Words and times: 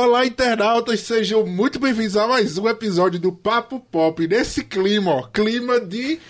Olá, 0.00 0.24
internautas, 0.24 1.00
sejam 1.00 1.44
muito 1.44 1.80
bem-vindos 1.80 2.16
a 2.16 2.24
mais 2.24 2.56
um 2.56 2.68
episódio 2.68 3.18
do 3.18 3.32
Papo 3.32 3.80
Pop. 3.80 4.28
Nesse 4.28 4.62
clima, 4.62 5.10
ó, 5.10 5.22
clima 5.22 5.80
de 5.80 6.20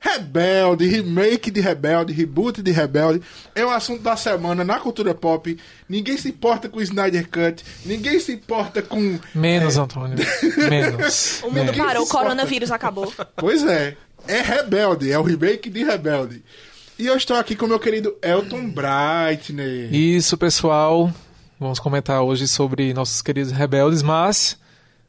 Rebelde, 0.00 0.86
remake 0.86 1.50
de 1.50 1.60
Rebelde, 1.60 2.14
reboot 2.14 2.62
de 2.62 2.70
Rebelde. 2.70 3.20
É 3.54 3.62
o 3.66 3.68
assunto 3.68 4.00
da 4.02 4.16
semana 4.16 4.64
na 4.64 4.80
cultura 4.80 5.14
pop. 5.14 5.58
Ninguém 5.86 6.16
se 6.16 6.30
importa 6.30 6.70
com 6.70 6.78
o 6.78 6.82
Snyder 6.82 7.28
Cut, 7.28 7.62
ninguém 7.84 8.18
se 8.18 8.32
importa 8.32 8.80
com. 8.80 9.18
Menos, 9.34 9.76
Antônio. 9.76 10.16
Menos. 10.56 11.40
O 11.44 11.48
mundo 11.48 11.72
Menos. 11.72 11.76
parou, 11.76 12.04
o 12.04 12.08
coronavírus 12.08 12.70
acabou. 12.72 13.12
Pois 13.36 13.62
é, 13.62 13.94
é 14.26 14.40
Rebelde, 14.40 15.12
é 15.12 15.18
o 15.18 15.22
remake 15.22 15.68
de 15.68 15.84
Rebelde. 15.84 16.42
E 16.98 17.06
eu 17.06 17.14
estou 17.14 17.36
aqui 17.36 17.54
com 17.54 17.66
meu 17.66 17.78
querido 17.78 18.16
Elton 18.22 18.70
Brightner. 18.70 19.94
Isso, 19.94 20.38
pessoal. 20.38 21.12
Vamos 21.58 21.78
comentar 21.80 22.22
hoje 22.22 22.46
sobre 22.46 22.94
nossos 22.94 23.20
queridos 23.20 23.50
rebeldes, 23.52 24.02
mas 24.02 24.56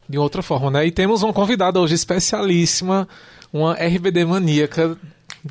de 0.07 0.17
outra 0.17 0.41
forma, 0.41 0.71
né? 0.71 0.85
E 0.87 0.91
temos 0.91 1.21
uma 1.21 1.31
convidada 1.33 1.79
hoje 1.79 1.93
especialíssima, 1.93 3.07
uma 3.53 3.73
RBD 3.75 4.25
maníaca 4.25 4.97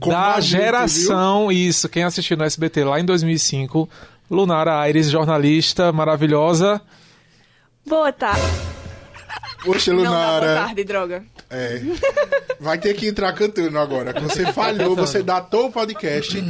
Como 0.00 0.12
da 0.12 0.40
gente, 0.40 0.50
geração. 0.60 1.52
Isso, 1.52 1.88
quem 1.88 2.02
assistiu 2.02 2.36
no 2.36 2.44
SBT 2.44 2.82
lá 2.84 2.98
em 2.98 3.04
2005. 3.04 3.88
Lunara 4.30 4.78
Aires, 4.80 5.08
jornalista 5.08 5.92
maravilhosa. 5.92 6.80
Boa 7.86 8.12
tarde. 8.12 8.42
Poxa, 9.64 9.92
Não 9.92 10.02
dá 10.02 10.08
boa 10.10 10.18
Lunara. 10.24 10.54
tarde, 10.66 10.84
droga. 10.84 11.24
É. 11.48 11.80
Vai 12.60 12.76
ter 12.78 12.92
que 12.94 13.06
entrar 13.08 13.32
cantando 13.32 13.78
agora. 13.78 14.12
que 14.12 14.20
Você 14.20 14.52
falhou, 14.52 14.94
você 14.94 15.22
datou 15.22 15.66
o 15.68 15.72
podcast. 15.72 16.44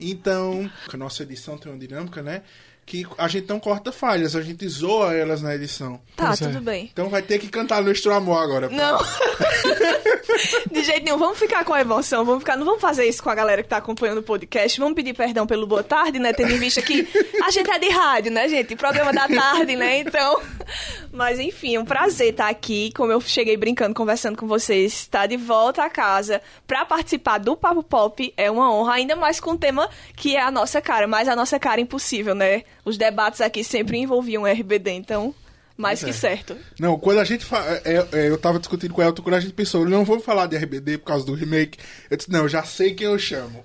Então, 0.00 0.68
a 0.92 0.96
nossa 0.96 1.22
edição 1.22 1.56
tem 1.58 1.70
uma 1.70 1.78
dinâmica, 1.78 2.22
né? 2.22 2.42
Que 2.90 3.06
a 3.16 3.28
gente 3.28 3.48
não 3.48 3.60
corta 3.60 3.92
falhas, 3.92 4.34
a 4.34 4.42
gente 4.42 4.66
zoa 4.68 5.14
elas 5.14 5.40
na 5.40 5.54
edição. 5.54 6.00
Tá, 6.16 6.26
Pois 6.26 6.42
é. 6.42 6.46
tudo 6.48 6.60
bem. 6.60 6.90
Então 6.92 7.08
vai 7.08 7.22
ter 7.22 7.38
que 7.38 7.46
cantar 7.48 7.80
Nuestro 7.84 8.12
Amor 8.12 8.42
agora. 8.42 8.68
Não. 8.68 8.98
De 10.70 10.82
jeito 10.82 11.04
nenhum, 11.04 11.18
vamos 11.18 11.38
ficar 11.38 11.64
com 11.64 11.72
a 11.72 11.80
emoção, 11.80 12.24
vamos 12.24 12.40
ficar, 12.40 12.56
não 12.56 12.64
vamos 12.64 12.80
fazer 12.80 13.06
isso 13.06 13.22
com 13.22 13.30
a 13.30 13.34
galera 13.34 13.62
que 13.62 13.68
tá 13.68 13.76
acompanhando 13.76 14.18
o 14.18 14.22
podcast, 14.22 14.78
vamos 14.78 14.94
pedir 14.94 15.14
perdão 15.14 15.46
pelo 15.46 15.66
boa 15.66 15.82
tarde, 15.82 16.18
né, 16.18 16.32
tendo 16.32 16.52
em 16.52 16.58
vista 16.58 16.80
que 16.82 17.08
a 17.44 17.50
gente 17.50 17.70
é 17.70 17.78
de 17.78 17.88
rádio, 17.88 18.30
né, 18.30 18.48
gente, 18.48 18.76
programa 18.76 19.12
da 19.12 19.28
tarde, 19.28 19.76
né, 19.76 20.00
então, 20.00 20.40
mas 21.12 21.38
enfim, 21.38 21.76
é 21.76 21.80
um 21.80 21.84
prazer 21.84 22.30
estar 22.30 22.48
aqui, 22.48 22.92
como 22.94 23.12
eu 23.12 23.20
cheguei 23.20 23.56
brincando, 23.56 23.94
conversando 23.94 24.36
com 24.36 24.46
vocês, 24.46 24.92
estar 24.92 25.26
de 25.26 25.36
volta 25.36 25.84
a 25.84 25.90
casa 25.90 26.40
pra 26.66 26.84
participar 26.84 27.38
do 27.38 27.56
Papo 27.56 27.82
Pop. 27.82 28.32
É 28.36 28.50
uma 28.50 28.72
honra, 28.72 28.94
ainda 28.94 29.16
mais 29.16 29.40
com 29.40 29.52
um 29.52 29.56
tema 29.56 29.88
que 30.16 30.36
é 30.36 30.42
a 30.42 30.50
nossa 30.50 30.80
cara, 30.80 31.06
mas 31.06 31.28
a 31.28 31.36
nossa 31.36 31.58
cara 31.58 31.80
impossível, 31.80 32.34
né, 32.34 32.62
os 32.84 32.96
debates 32.96 33.40
aqui 33.40 33.64
sempre 33.64 33.98
envolviam 33.98 34.46
RBD, 34.46 34.90
então, 34.92 35.34
mais 35.80 36.02
que 36.04 36.10
é. 36.10 36.12
certo. 36.12 36.56
Não, 36.78 36.98
quando 36.98 37.18
a 37.18 37.24
gente. 37.24 37.44
Fa... 37.44 37.58
é, 37.84 38.06
é, 38.12 38.28
eu 38.28 38.38
tava 38.38 38.58
discutindo 38.58 38.92
com 38.92 39.00
o 39.00 39.04
Elton, 39.04 39.22
quando 39.22 39.34
a 39.34 39.40
gente 39.40 39.52
pensou, 39.52 39.88
não 39.88 40.04
vamos 40.04 40.24
falar 40.24 40.46
de 40.46 40.56
RBD 40.56 40.98
por 40.98 41.06
causa 41.06 41.24
do 41.24 41.34
remake. 41.34 41.78
Eu 42.10 42.16
disse, 42.16 42.30
não, 42.30 42.40
eu 42.40 42.48
já 42.48 42.62
sei 42.62 42.94
quem 42.94 43.06
eu 43.06 43.18
chamo. 43.18 43.64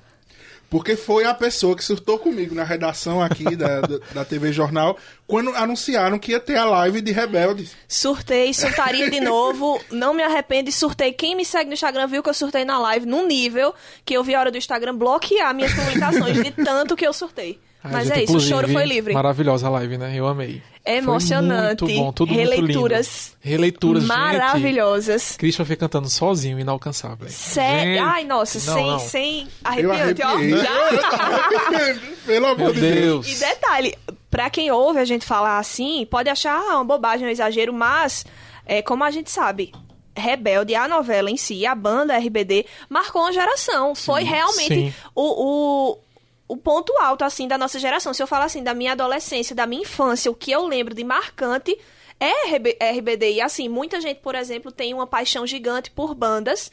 Porque 0.69 0.95
foi 0.95 1.25
a 1.25 1.33
pessoa 1.33 1.75
que 1.75 1.83
surtou 1.83 2.17
comigo 2.17 2.55
na 2.55 2.63
redação 2.63 3.21
aqui 3.21 3.43
da, 3.55 3.81
da, 3.81 3.99
da 4.13 4.25
TV 4.25 4.51
Jornal 4.51 4.97
quando 5.27 5.51
anunciaram 5.51 6.17
que 6.19 6.31
ia 6.31 6.39
ter 6.39 6.57
a 6.57 6.65
live 6.65 7.01
de 7.01 7.11
Rebeldes. 7.11 7.75
Surtei, 7.87 8.51
surtaria 8.53 9.09
de 9.09 9.21
novo. 9.21 9.79
Não 9.91 10.13
me 10.13 10.23
arrependo 10.23 10.69
e 10.69 10.73
surtei. 10.73 11.13
Quem 11.13 11.35
me 11.35 11.45
segue 11.45 11.67
no 11.67 11.73
Instagram 11.73 12.07
viu 12.07 12.23
que 12.23 12.29
eu 12.29 12.33
surtei 12.33 12.65
na 12.65 12.79
live 12.79 13.05
num 13.05 13.27
nível 13.27 13.73
que 14.03 14.15
eu 14.15 14.23
vi 14.23 14.35
a 14.35 14.39
hora 14.39 14.51
do 14.51 14.57
Instagram 14.57 14.95
bloquear 14.95 15.53
minhas 15.53 15.73
publicações 15.73 16.43
de 16.43 16.51
tanto 16.51 16.95
que 16.95 17.05
eu 17.05 17.13
surtei. 17.13 17.59
A 17.83 17.89
Mas 17.89 18.07
gente, 18.07 18.19
é 18.19 18.23
isso, 18.23 18.37
o 18.37 18.39
choro 18.39 18.67
foi 18.67 18.83
livre. 18.85 19.13
Maravilhosa 19.13 19.67
a 19.67 19.69
live, 19.69 19.97
né? 19.97 20.11
Eu 20.15 20.25
amei. 20.25 20.61
É 20.85 20.97
emocionante. 20.97 21.79
Foi 21.79 21.87
muito 21.87 22.03
bom, 22.05 22.13
tudo 22.13 22.33
Releituras 22.33 22.59
muito 22.59 22.77
lindo. 22.77 23.37
Releituras, 23.41 24.03
gente. 24.03 24.07
Maravilhosas. 24.07 25.35
Christopher 25.35 25.77
cantando 25.77 26.07
sozinho, 26.07 26.59
inalcançável. 26.59 27.27
Sério. 27.27 27.95
Gente, 27.95 27.99
Ai, 27.99 28.23
nossa, 28.23 28.59
não, 28.59 28.73
sem, 28.75 28.87
não. 28.87 28.99
sem 28.99 29.47
arrepiante, 29.63 30.21
ó. 30.21 30.37
Já. 30.39 31.99
Pelo 32.25 32.45
amor 32.45 32.73
de 32.73 32.81
Deus. 32.81 33.25
Deus. 33.25 33.41
E 33.41 33.45
detalhe, 33.45 33.97
pra 34.29 34.49
quem 34.49 34.69
ouve 34.69 34.99
a 34.99 35.05
gente 35.05 35.25
falar 35.25 35.57
assim, 35.57 36.05
pode 36.05 36.29
achar 36.29 36.55
ah, 36.55 36.75
uma 36.75 36.85
bobagem, 36.85 37.27
um 37.27 37.31
exagero, 37.31 37.73
mas, 37.73 38.23
é, 38.65 38.83
como 38.83 39.03
a 39.03 39.09
gente 39.09 39.31
sabe, 39.31 39.71
Rebelde, 40.15 40.75
a 40.75 40.87
novela 40.87 41.29
em 41.29 41.35
si, 41.35 41.65
a 41.65 41.75
banda 41.75 42.17
RBD, 42.17 42.65
marcou 42.87 43.23
uma 43.23 43.33
geração. 43.33 43.93
Foi 43.95 44.23
realmente 44.23 44.67
sim. 44.67 44.93
o, 45.13 45.91
o, 45.91 45.99
o 46.47 46.55
ponto 46.57 46.93
alto, 46.99 47.23
assim, 47.23 47.47
da 47.47 47.57
nossa 47.57 47.79
geração. 47.79 48.13
Se 48.13 48.21
eu 48.21 48.27
falar 48.27 48.45
assim, 48.45 48.63
da 48.63 48.73
minha 48.73 48.91
adolescência, 48.91 49.55
da 49.55 49.65
minha 49.65 49.81
infância, 49.81 50.29
o 50.29 50.35
que 50.35 50.51
eu 50.51 50.65
lembro 50.65 50.93
de 50.93 51.03
marcante 51.03 51.77
é 52.19 52.55
RB 52.55 52.77
RBD. 52.79 53.33
E 53.33 53.41
assim, 53.41 53.67
muita 53.67 53.99
gente, 53.99 54.19
por 54.19 54.35
exemplo, 54.35 54.71
tem 54.71 54.93
uma 54.93 55.07
paixão 55.07 55.45
gigante 55.45 55.91
por 55.91 56.13
bandas 56.13 56.71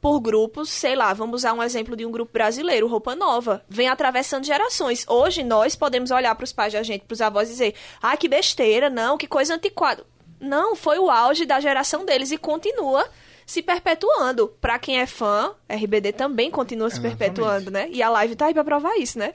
por 0.00 0.20
grupos, 0.20 0.70
sei 0.70 0.94
lá, 0.94 1.12
vamos 1.12 1.40
usar 1.40 1.52
um 1.52 1.62
exemplo 1.62 1.96
de 1.96 2.06
um 2.06 2.10
grupo 2.10 2.32
brasileiro, 2.32 2.86
Roupa 2.86 3.16
Nova, 3.16 3.64
vem 3.68 3.88
atravessando 3.88 4.44
gerações. 4.44 5.04
Hoje 5.08 5.42
nós 5.42 5.74
podemos 5.74 6.10
olhar 6.10 6.34
para 6.34 6.44
os 6.44 6.52
pais 6.52 6.72
da 6.72 6.82
gente, 6.82 7.04
para 7.04 7.14
os 7.14 7.20
avós 7.20 7.48
e 7.48 7.52
dizer: 7.52 7.74
"Ah, 8.00 8.16
que 8.16 8.28
besteira, 8.28 8.88
não, 8.88 9.18
que 9.18 9.26
coisa 9.26 9.54
antiquada". 9.54 10.06
Não, 10.40 10.76
foi 10.76 10.98
o 11.00 11.10
auge 11.10 11.44
da 11.44 11.58
geração 11.58 12.04
deles 12.04 12.30
e 12.30 12.38
continua 12.38 13.08
se 13.48 13.62
perpetuando. 13.62 14.48
Pra 14.60 14.78
quem 14.78 15.00
é 15.00 15.06
fã, 15.06 15.52
RBD 15.68 16.12
também 16.12 16.50
continua 16.50 16.90
se 16.90 16.96
Exatamente. 16.96 17.18
perpetuando, 17.18 17.70
né? 17.70 17.88
E 17.90 18.02
a 18.02 18.10
live 18.10 18.36
tá 18.36 18.46
aí 18.46 18.52
pra 18.54 18.62
provar 18.62 18.94
isso, 18.98 19.18
né? 19.18 19.32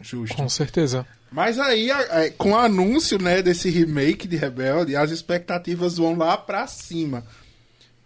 Justo. 0.00 0.36
Com 0.36 0.48
certeza. 0.48 1.06
Mas 1.32 1.58
aí, 1.58 1.90
a- 1.90 2.30
com 2.36 2.52
o 2.52 2.56
anúncio 2.58 3.18
né, 3.20 3.40
desse 3.42 3.70
remake 3.70 4.28
de 4.28 4.36
Rebelde, 4.36 4.94
as 4.94 5.10
expectativas 5.10 5.96
vão 5.96 6.14
lá 6.16 6.36
pra 6.36 6.66
cima. 6.66 7.24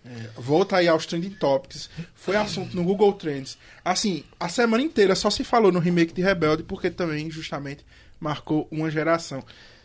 É, 0.05 0.29
volta 0.37 0.77
aí 0.77 0.89
aos 0.89 1.07
Trending 1.07 1.31
Topics. 1.31 1.91
Foi 2.15 2.37
assunto 2.37 2.75
no 2.77 2.83
Google 2.85 3.13
Trends. 3.13 3.57
Assim, 3.85 4.25
a 4.39 4.49
semana 4.49 4.83
inteira 4.83 5.15
só 5.15 5.29
se 5.31 5.45
falou 5.45 5.71
no 5.73 5.79
remake 5.79 6.13
de 6.13 6.23
Rebelde, 6.23 6.63
porque 6.65 6.91
também, 6.91 7.31
justamente, 7.31 7.85
marcou 8.19 8.67
uma 8.71 8.91
geração. 8.91 9.45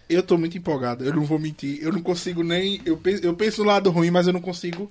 Eu 0.10 0.24
tô 0.24 0.38
muito 0.38 0.58
empolgado, 0.58 1.04
eu 1.04 1.14
não 1.14 1.24
vou 1.26 1.38
mentir. 1.38 1.80
Eu 1.84 1.92
não 1.92 2.02
consigo 2.02 2.42
nem. 2.42 2.82
Eu 2.86 2.96
penso, 2.98 3.24
eu 3.24 3.36
penso 3.36 3.62
no 3.62 3.68
lado 3.68 3.90
ruim, 3.92 4.10
mas 4.10 4.26
eu 4.26 4.34
não 4.34 4.42
consigo 4.42 4.90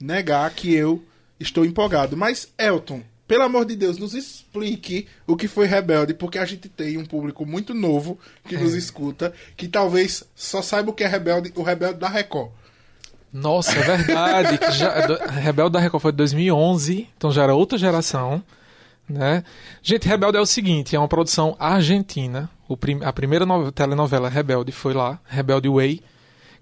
negar 0.00 0.50
que 0.54 0.72
eu 0.74 1.02
estou 1.38 1.64
empolgado. 1.64 2.16
Mas, 2.16 2.48
Elton, 2.58 3.02
pelo 3.26 3.42
amor 3.44 3.64
de 3.64 3.74
Deus, 3.76 3.96
nos 3.98 4.14
explique 4.14 5.06
o 5.26 5.36
que 5.36 5.48
foi 5.48 5.66
Rebelde, 5.66 6.14
porque 6.14 6.38
a 6.38 6.44
gente 6.44 6.68
tem 6.68 6.98
um 6.98 7.04
público 7.06 7.44
muito 7.46 7.72
novo 7.74 8.18
que 8.46 8.56
nos 8.56 8.74
escuta, 8.74 9.32
que 9.56 9.66
talvez 9.68 10.24
só 10.34 10.60
saiba 10.62 10.90
o 10.90 10.94
que 10.94 11.04
é 11.04 11.06
Rebelde, 11.08 11.52
o 11.56 11.62
Rebelde 11.62 11.98
da 11.98 12.08
Record. 12.08 12.50
Nossa, 13.32 13.72
é 13.78 13.82
verdade. 13.96 14.58
já, 14.76 14.94
Rebelde 15.26 15.72
da 15.72 15.80
Record 15.80 16.02
foi 16.02 16.12
de 16.12 16.18
2011, 16.18 17.08
então 17.16 17.32
já 17.32 17.42
era 17.42 17.54
outra 17.54 17.76
geração. 17.78 18.42
Né? 19.08 19.42
Gente, 19.82 20.06
Rebelde 20.08 20.38
é 20.38 20.40
o 20.40 20.46
seguinte: 20.46 20.94
é 20.94 20.98
uma 20.98 21.08
produção 21.08 21.56
argentina. 21.58 22.48
O 22.68 22.76
prim- 22.76 23.02
a 23.04 23.12
primeira 23.12 23.44
no- 23.44 23.70
telenovela 23.72 24.28
Rebelde 24.30 24.72
foi 24.72 24.94
lá, 24.94 25.18
Rebelde 25.26 25.68
Way, 25.68 26.00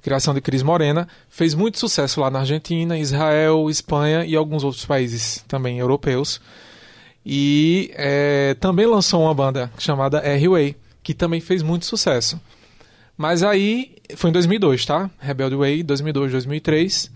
criação 0.03 0.35
de 0.35 0.41
Cris 0.41 0.63
Morena. 0.63 1.09
Fez 1.29 1.55
muito 1.55 1.79
sucesso 1.79 2.21
lá 2.21 2.31
na 2.31 2.41
Argentina, 2.41 2.99
Israel, 2.99 3.71
Espanha 3.71 4.25
e 4.27 4.37
alguns 4.37 4.65
outros 4.65 4.85
países 4.85 5.43
também 5.49 5.79
europeus. 5.79 6.41
E 7.25 7.91
é, 7.95 8.55
também 8.59 8.85
lançou 8.85 9.23
uma 9.23 9.33
banda 9.33 9.71
chamada 9.79 10.19
R-Way, 10.19 10.77
que 11.03 11.15
também 11.15 11.41
fez 11.41 11.63
muito 11.63 11.87
sucesso. 11.87 12.41
Mas 13.17 13.43
aí, 13.43 13.95
foi 14.17 14.31
em 14.31 14.33
2002, 14.33 14.85
tá? 14.85 15.09
Rebelde 15.21 15.55
Way, 15.55 15.83
2002, 15.85 16.33
2003. 16.33 17.11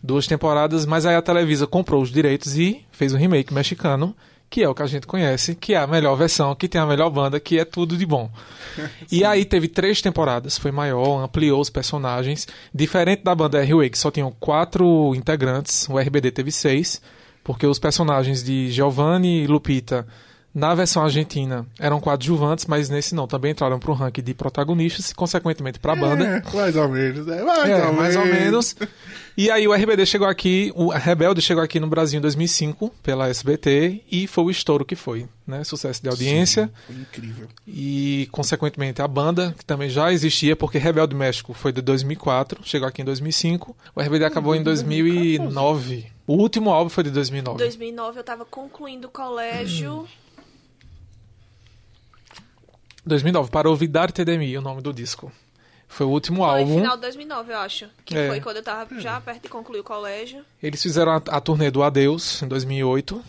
Duas 0.00 0.28
temporadas, 0.28 0.86
mas 0.86 1.04
aí 1.04 1.16
a 1.16 1.22
Televisa 1.22 1.66
comprou 1.66 2.00
os 2.00 2.12
direitos 2.12 2.56
e 2.56 2.84
fez 2.92 3.12
um 3.12 3.18
remake 3.18 3.52
mexicano, 3.52 4.14
que 4.50 4.62
é 4.62 4.68
o 4.68 4.74
que 4.74 4.82
a 4.82 4.86
gente 4.86 5.06
conhece, 5.06 5.54
que 5.54 5.74
é 5.74 5.78
a 5.78 5.86
melhor 5.86 6.16
versão, 6.16 6.54
que 6.54 6.68
tem 6.68 6.80
a 6.80 6.86
melhor 6.86 7.10
banda, 7.10 7.38
que 7.38 7.58
é 7.58 7.64
tudo 7.64 7.96
de 7.96 8.06
bom. 8.06 8.30
e 9.12 9.24
aí 9.24 9.44
teve 9.44 9.68
três 9.68 10.00
temporadas, 10.00 10.56
foi 10.56 10.70
maior, 10.70 11.22
ampliou 11.22 11.60
os 11.60 11.70
personagens. 11.70 12.48
Diferente 12.74 13.22
da 13.22 13.34
banda 13.34 13.62
R-Way, 13.62 13.90
que 13.90 13.98
só 13.98 14.10
tinham 14.10 14.34
quatro 14.40 15.14
integrantes, 15.14 15.88
o 15.88 15.98
RBD 15.98 16.30
teve 16.30 16.50
seis, 16.50 17.00
porque 17.44 17.66
os 17.66 17.78
personagens 17.78 18.42
de 18.42 18.70
Giovanni 18.70 19.42
e 19.42 19.46
Lupita 19.46 20.06
na 20.58 20.74
versão 20.74 21.02
argentina 21.04 21.64
eram 21.78 22.00
coadjuvantes, 22.00 22.66
mas 22.66 22.88
nesse 22.90 23.14
não, 23.14 23.26
também 23.26 23.52
entraram 23.52 23.78
para 23.78 23.90
o 23.90 23.94
ranking 23.94 24.22
de 24.22 24.34
protagonistas 24.34 25.10
e, 25.10 25.14
consequentemente, 25.14 25.78
para 25.78 25.92
a 25.92 25.96
banda. 25.96 26.24
É, 26.24 26.54
mais 26.56 26.76
ou 26.76 26.88
menos, 26.88 27.28
é, 27.28 27.42
mais, 27.44 27.68
É, 27.70 27.86
ou, 27.86 27.92
mais 27.92 28.16
ou 28.16 28.24
menos. 28.24 28.74
menos. 28.74 28.76
E 29.36 29.50
aí 29.52 29.68
o 29.68 29.72
RBD 29.72 30.04
chegou 30.04 30.26
aqui, 30.26 30.72
o 30.74 30.88
Rebelde 30.90 31.40
chegou 31.40 31.62
aqui 31.62 31.78
no 31.78 31.86
Brasil 31.86 32.18
em 32.18 32.20
2005 32.20 32.92
pela 33.04 33.28
SBT 33.28 34.02
e 34.10 34.26
foi 34.26 34.44
o 34.44 34.50
estouro 34.50 34.84
que 34.84 34.96
foi, 34.96 35.28
né? 35.46 35.62
Sucesso 35.62 36.02
de 36.02 36.08
audiência 36.08 36.68
Foi 36.86 36.96
incrível. 36.96 37.46
e 37.64 38.28
consequentemente 38.32 39.00
a 39.00 39.06
banda 39.06 39.54
que 39.56 39.64
também 39.64 39.88
já 39.88 40.12
existia 40.12 40.56
porque 40.56 40.76
Rebelde 40.76 41.14
México 41.14 41.54
foi 41.54 41.70
de 41.72 41.80
2004, 41.80 42.62
chegou 42.64 42.88
aqui 42.88 43.02
em 43.02 43.04
2005. 43.04 43.76
O 43.94 44.00
RBD 44.00 44.24
acabou 44.24 44.56
em 44.56 44.62
2009. 44.64 46.06
O 46.26 46.34
último 46.34 46.70
álbum 46.70 46.90
foi 46.90 47.04
de 47.04 47.10
2009. 47.10 47.58
2009 47.58 48.18
eu 48.18 48.24
tava 48.24 48.44
concluindo 48.44 49.06
o 49.06 49.10
colégio. 49.10 50.06
2009, 53.08 53.50
para 53.50 53.68
olvidar 53.68 54.12
TDMI, 54.12 54.58
o 54.58 54.62
nome 54.62 54.80
do 54.82 54.92
disco. 54.92 55.32
Foi 55.90 56.04
o 56.04 56.10
último 56.10 56.44
Foi 56.44 56.60
álbum. 56.60 56.76
final 56.80 56.96
de 56.96 57.02
2009, 57.02 57.52
eu 57.52 57.58
acho. 57.58 57.86
Que 58.04 58.16
É. 58.16 58.28
foi 58.28 58.40
quando 58.40 58.56
eu 58.58 58.62
tava 58.62 59.00
já 59.00 59.18
perto 59.20 59.42
de 59.44 59.48
concluir 59.48 59.80
o 59.80 59.84
colégio. 59.84 60.44
Eles 60.62 60.82
fizeram 60.82 61.12
a, 61.12 61.16
a 61.16 61.40
turnê 61.40 61.70
do 61.70 61.82
Adeus 61.82 62.42
em 62.42 62.46
2008 62.48 63.22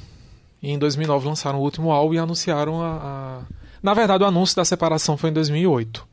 e 0.62 0.70
em 0.72 0.78
2009 0.78 1.26
lançaram 1.28 1.60
o 1.60 1.62
último 1.62 1.90
álbum 1.92 2.14
e 2.16 2.18
anunciaram 2.20 2.82
a, 2.82 2.88
a- 2.98 3.42
Na 3.82 3.94
verdade, 3.94 4.24
o 4.24 4.28
anúncio 4.28 4.58
da 4.58 4.66
separação 4.66 5.16
foi 5.16 5.30
em 5.30 5.34
2008, 5.34 6.06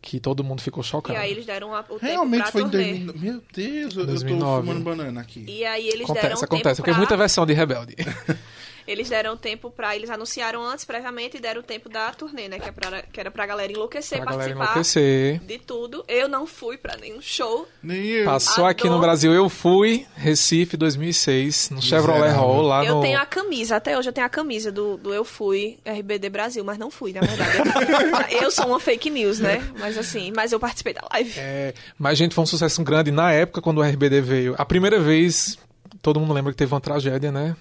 que 0.00 0.18
todo 0.18 0.42
mundo 0.42 0.60
ficou 0.60 0.82
chocado. 0.82 1.16
E 1.16 1.22
aí 1.22 1.30
eles 1.30 1.46
deram 1.46 1.72
a- 1.72 1.80
o 1.88 1.94
tempo 1.94 1.98
Realmente 2.04 2.42
pra 2.42 2.50
foi 2.52 2.62
em 2.62 2.68
turnê. 2.68 2.84
2009. 3.04 3.18
Meu 3.20 3.42
Deus, 3.54 3.94
eu, 3.94 4.00
eu 4.00 4.06
2009. 4.08 4.44
tô 4.44 4.66
fumando 4.66 4.84
banana 4.84 5.20
aqui. 5.20 5.44
E 5.48 5.64
aí 5.64 5.82
eles 5.86 5.98
deram 6.08 6.14
Acontece, 6.14 6.42
um 6.42 6.44
acontece, 6.44 6.62
tempo 6.64 6.76
porque 6.78 6.90
pra... 6.90 6.98
muita 6.98 7.16
versão 7.16 7.46
de 7.46 7.52
Rebelde. 7.52 7.94
Eles 8.86 9.08
deram 9.08 9.36
tempo 9.36 9.70
pra... 9.70 9.94
Eles 9.94 10.10
anunciaram 10.10 10.64
antes, 10.64 10.84
previamente, 10.84 11.36
e 11.36 11.40
deram 11.40 11.60
o 11.60 11.64
tempo 11.64 11.88
da 11.88 12.10
turnê, 12.12 12.48
né? 12.48 12.58
Que, 12.58 12.68
é 12.68 12.72
pra, 12.72 13.02
que 13.02 13.20
era 13.20 13.30
pra 13.30 13.46
galera 13.46 13.72
enlouquecer, 13.72 14.18
pra 14.20 14.32
galera 14.32 14.54
participar 14.54 14.72
enlouquecer. 14.72 15.40
de 15.40 15.58
tudo. 15.58 16.04
Eu 16.08 16.28
não 16.28 16.46
fui 16.46 16.76
pra 16.76 16.96
nenhum 16.96 17.20
show. 17.20 17.68
Nem 17.82 18.04
eu. 18.04 18.24
Passou 18.24 18.66
aqui 18.66 18.84
no 18.84 18.90
Adoro. 18.90 19.02
Brasil, 19.02 19.32
eu 19.32 19.48
fui, 19.48 20.06
Recife 20.16 20.76
2006, 20.76 21.70
no 21.70 21.82
Chevrolet. 21.82 22.32
Hall, 22.32 22.62
lá 22.62 22.84
eu 22.84 22.96
no... 22.96 23.00
tenho 23.02 23.18
a 23.18 23.26
camisa, 23.26 23.76
até 23.76 23.98
hoje 23.98 24.08
eu 24.08 24.12
tenho 24.12 24.26
a 24.26 24.30
camisa 24.30 24.72
do, 24.72 24.96
do 24.96 25.12
Eu 25.12 25.24
Fui 25.24 25.78
RBD 25.84 26.28
Brasil, 26.30 26.64
mas 26.64 26.78
não 26.78 26.90
fui, 26.90 27.12
na 27.12 27.20
verdade. 27.20 28.34
eu 28.42 28.50
sou 28.50 28.66
uma 28.66 28.80
fake 28.80 29.10
news, 29.10 29.38
né? 29.38 29.62
Mas 29.78 29.96
assim, 29.98 30.32
mas 30.34 30.52
eu 30.52 30.60
participei 30.60 30.94
da 30.94 31.02
live. 31.12 31.32
É, 31.36 31.74
mas, 31.98 32.18
gente, 32.18 32.34
foi 32.34 32.42
um 32.42 32.46
sucesso 32.46 32.82
grande 32.82 33.10
na 33.10 33.32
época 33.32 33.60
quando 33.60 33.78
o 33.78 33.82
RBD 33.82 34.20
veio. 34.20 34.54
A 34.58 34.64
primeira 34.64 34.98
vez, 35.00 35.58
todo 36.00 36.20
mundo 36.20 36.32
lembra 36.32 36.52
que 36.52 36.58
teve 36.58 36.72
uma 36.72 36.80
tragédia, 36.80 37.30
né? 37.30 37.56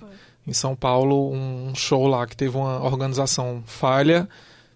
Em 0.46 0.54
São 0.54 0.76
Paulo, 0.76 1.32
um 1.32 1.74
show 1.76 2.08
lá 2.08 2.26
que 2.26 2.36
teve 2.36 2.58
uma 2.58 2.84
organização 2.84 3.64
falha. 3.66 4.28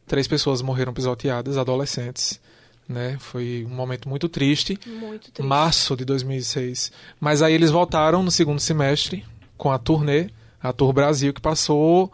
Três 0.08 0.28
pessoas 0.28 0.62
morreram 0.62 0.94
pisoteadas, 0.94 1.58
adolescentes. 1.58 2.40
Né? 2.88 3.18
Foi 3.20 3.66
um 3.70 3.74
momento 3.74 4.08
muito 4.08 4.30
triste. 4.30 4.80
Muito 4.86 5.32
triste. 5.32 5.48
Março 5.48 5.96
de 5.96 6.06
2006. 6.06 6.92
Mas 7.20 7.42
aí 7.42 7.54
eles 7.54 7.72
voltaram 7.72 8.22
no 8.22 8.30
segundo 8.30 8.60
semestre 8.60 9.26
com 9.58 9.72
a 9.72 9.80
turnê, 9.80 10.30
a 10.62 10.72
Tour 10.72 10.94
Brasil, 10.94 11.34
que 11.34 11.42
passou 11.42 12.12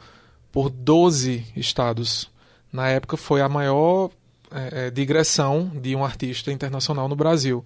por 0.51 0.69
12 0.69 1.45
estados. 1.55 2.29
Na 2.71 2.87
época 2.87 3.17
foi 3.17 3.41
a 3.41 3.49
maior 3.49 4.09
é, 4.49 4.87
é, 4.87 4.89
digressão 4.89 5.71
de 5.75 5.95
um 5.95 6.03
artista 6.03 6.51
internacional 6.51 7.07
no 7.07 7.15
Brasil. 7.15 7.65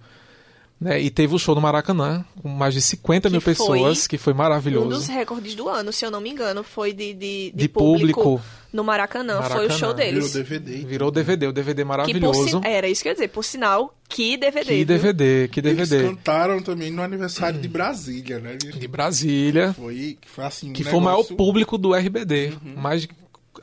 Né? 0.80 1.01
E 1.01 1.10
teve 1.10 1.33
o 1.33 1.39
show 1.39 1.56
no 1.56 1.62
Maracanã, 1.62 2.25
com 2.42 2.50
mais 2.50 2.74
de 2.74 2.81
50 2.81 3.30
Que 3.30 3.31
mil 3.31 3.42
pessoas, 3.42 4.07
que 4.07 4.18
foi 4.18 4.33
Um 4.33 4.38
maravilhoso. 4.38 4.89
dos 4.89 5.07
recordes 5.07 5.56
do 5.56 5.69
ano, 5.69 5.94
se 5.94 6.06
eu 6.06 6.12
não 6.12 6.19
me 6.19 6.30
engano, 6.30 6.63
foi 6.63 6.92
de, 6.92 7.13
de, 7.13 7.51
de 7.51 7.51
De 7.56 7.69
público, 7.69 8.22
público. 8.22 8.45
no 8.74 8.83
Maracanã. 8.83 9.36
Foi 9.42 9.45
o 9.45 9.69
Maracanã. 9.69 9.69
show 9.80 9.95
Virou 9.95 10.12
deles. 10.13 10.33
DVD. 10.33 10.75
Virou 10.86 11.12
DVD, 11.12 11.48
o 11.48 11.54
DVD 11.54 11.81
Que 11.81 11.86
por 11.86 11.88
maravilhoso. 11.88 12.50
sin... 12.50 12.62
Era 12.66 12.89
isso 12.89 13.01
que 13.01 13.07
eu 13.07 13.12
ia 13.12 13.16
dizer, 13.16 13.30
por 13.30 13.44
sinal, 13.45 13.95
que 14.10 14.36
DVD. 14.36 14.66
Que 14.66 14.75
viu? 14.75 14.86
DVD, 14.86 15.48
que 15.48 15.60
Eles 15.62 15.89
DVD. 15.89 16.10
cantaram 16.10 16.62
também 16.62 16.92
no 16.92 17.01
aniversário 17.01 17.57
de 17.60 17.69
Brasília, 17.69 18.39
né? 18.39 18.57
De 18.57 18.88
Brasília. 18.89 19.72
Foi, 19.74 20.18
foi 20.25 20.44
assim, 20.44 20.72
um 20.72 20.74
que 20.74 20.83
foi 20.83 20.95
o 20.95 21.01
maior 21.01 21.18
negócio- 21.19 21.38
público 21.38 21.77
do 21.77 21.94
RBD. 21.95 22.51
Mais 22.75 23.04
de 23.04 23.10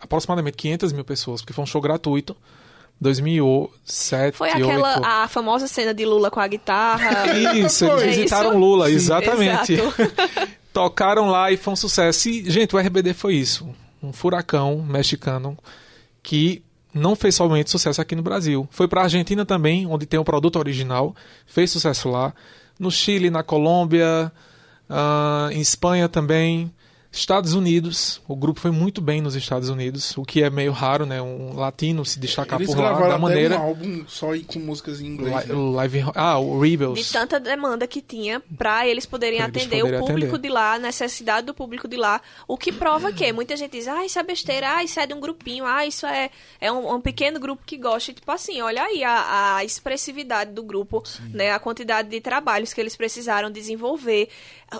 aproximadamente 0.01 0.57
500 0.57 0.93
mil 0.95 1.05
pessoas, 1.05 1.43
porque 1.43 1.53
foi 1.53 1.63
um 1.63 1.67
show 1.67 1.81
gratuito. 1.83 2.35
2007, 3.01 4.37
Foi 4.37 4.49
aquela 4.51 4.95
2008. 4.95 5.05
a 5.05 5.29
famosa 5.29 5.67
cena 5.67 5.93
de 5.93 6.05
Lula 6.05 6.31
com 6.31 6.41
a 6.41 6.47
guitarra. 6.47 7.37
Isso, 7.57 7.85
eles 7.85 8.17
visitaram 8.17 8.51
isso? 8.51 8.59
Lula, 8.59 8.89
Sim. 8.89 8.95
exatamente. 8.95 9.77
Tocaram 10.73 11.27
lá 11.29 11.51
e 11.51 11.57
foi 11.57 11.73
um 11.73 11.77
sucesso. 11.77 12.29
E, 12.29 12.49
gente, 12.51 12.75
o 12.75 12.79
RBD 12.79 13.13
foi 13.13 13.35
isso. 13.35 13.69
Um 14.03 14.13
furacão 14.13 14.83
mexicano 14.83 15.59
que 16.23 16.63
não 16.95 17.17
fez 17.17 17.35
somente 17.35 17.71
sucesso 17.71 18.01
aqui 18.01 18.15
no 18.15 18.23
Brasil. 18.23 18.69
Foi 18.71 18.87
para 18.87 19.01
a 19.01 19.05
Argentina 19.05 19.45
também, 19.45 19.87
onde 19.87 20.07
tem 20.07 20.21
o 20.21 20.25
produto 20.25 20.57
original. 20.59 21.15
Fez 21.47 21.71
sucesso 21.71 22.09
lá. 22.09 22.33
No 22.79 22.91
Chile, 22.91 23.31
na 23.31 23.43
Colômbia, 23.43 24.33
ah, 24.89 25.49
em 25.53 25.61
Espanha 25.61 26.09
também. 26.09 26.73
Estados 27.15 27.53
Unidos, 27.53 28.23
o 28.27 28.35
grupo 28.35 28.59
foi 28.59 28.71
muito 28.71 29.03
bem 29.03 29.21
nos 29.21 29.35
Estados 29.35 29.69
Unidos, 29.69 30.17
o 30.17 30.25
que 30.25 30.43
é 30.43 30.49
meio 30.49 30.73
raro, 30.73 31.05
né? 31.05 31.21
Um 31.21 31.55
latino 31.55 32.07
se 32.07 32.19
destacar 32.19 32.59
Eles 32.59 32.75
por 32.75 32.81
lá 32.83 32.93
da 33.09 33.19
maneira. 33.19 33.59
um 33.59 33.63
álbum 33.63 34.05
só 34.09 34.29
com 34.47 34.59
músicas 34.59 34.99
em 35.03 35.09
inglês. 35.09 35.47
Li- 35.47 35.53
né? 35.55 35.55
Live, 35.77 36.05
ah, 36.15 36.39
o 36.39 36.59
Rebels. 36.59 36.99
De 36.99 37.13
tanta 37.13 37.39
demanda 37.39 37.87
que 37.87 38.01
tinha 38.01 38.41
pra 38.57 38.87
eles 38.89 39.05
poderem 39.05 39.39
Pra 39.41 39.49
eles 39.49 39.63
atender 39.63 39.81
poderem 39.83 40.01
o 40.01 40.07
público 40.07 40.35
atender. 40.37 40.49
de 40.49 40.55
lá, 40.55 40.73
a 40.75 40.79
necessidade 40.79 41.47
do 41.47 41.53
público 41.53 41.87
de 41.87 41.99
lá. 41.99 42.19
O 42.49 42.57
que 42.57 42.73
prova 42.73 43.13
que 43.13 43.31
muita 43.31 43.59
gente 43.59 43.73
diz, 43.73 43.87
ah, 43.89 44.07
isso 44.07 44.19
é 44.19 44.23
besteira, 44.23 44.77
ah, 44.77 44.83
isso 44.83 44.99
é 44.99 45.07
de 45.07 45.13
um 45.13 45.21
grupinho, 45.21 45.67
ah, 45.67 45.85
isso 45.87 46.07
é, 46.07 46.31
é 46.59 46.73
um, 46.73 46.95
um 46.95 47.01
pequeno 47.01 47.39
grupo 47.39 47.63
que 47.67 47.77
gosta. 47.77 48.11
E, 48.11 48.15
tipo 48.15 48.31
assim, 48.33 48.63
olha 48.63 48.83
aí 48.85 49.05
a, 49.05 49.57
a 49.57 49.65
expressividade 49.65 50.53
do 50.53 50.63
grupo, 50.63 51.03
né? 51.31 51.53
A 51.53 51.59
quantidade 51.59 52.09
de 52.09 52.23
trabalhos 52.23 52.73
que 52.73 52.81
eles 52.81 52.97
precisaram 52.97 53.51
desenvolver. 53.51 54.31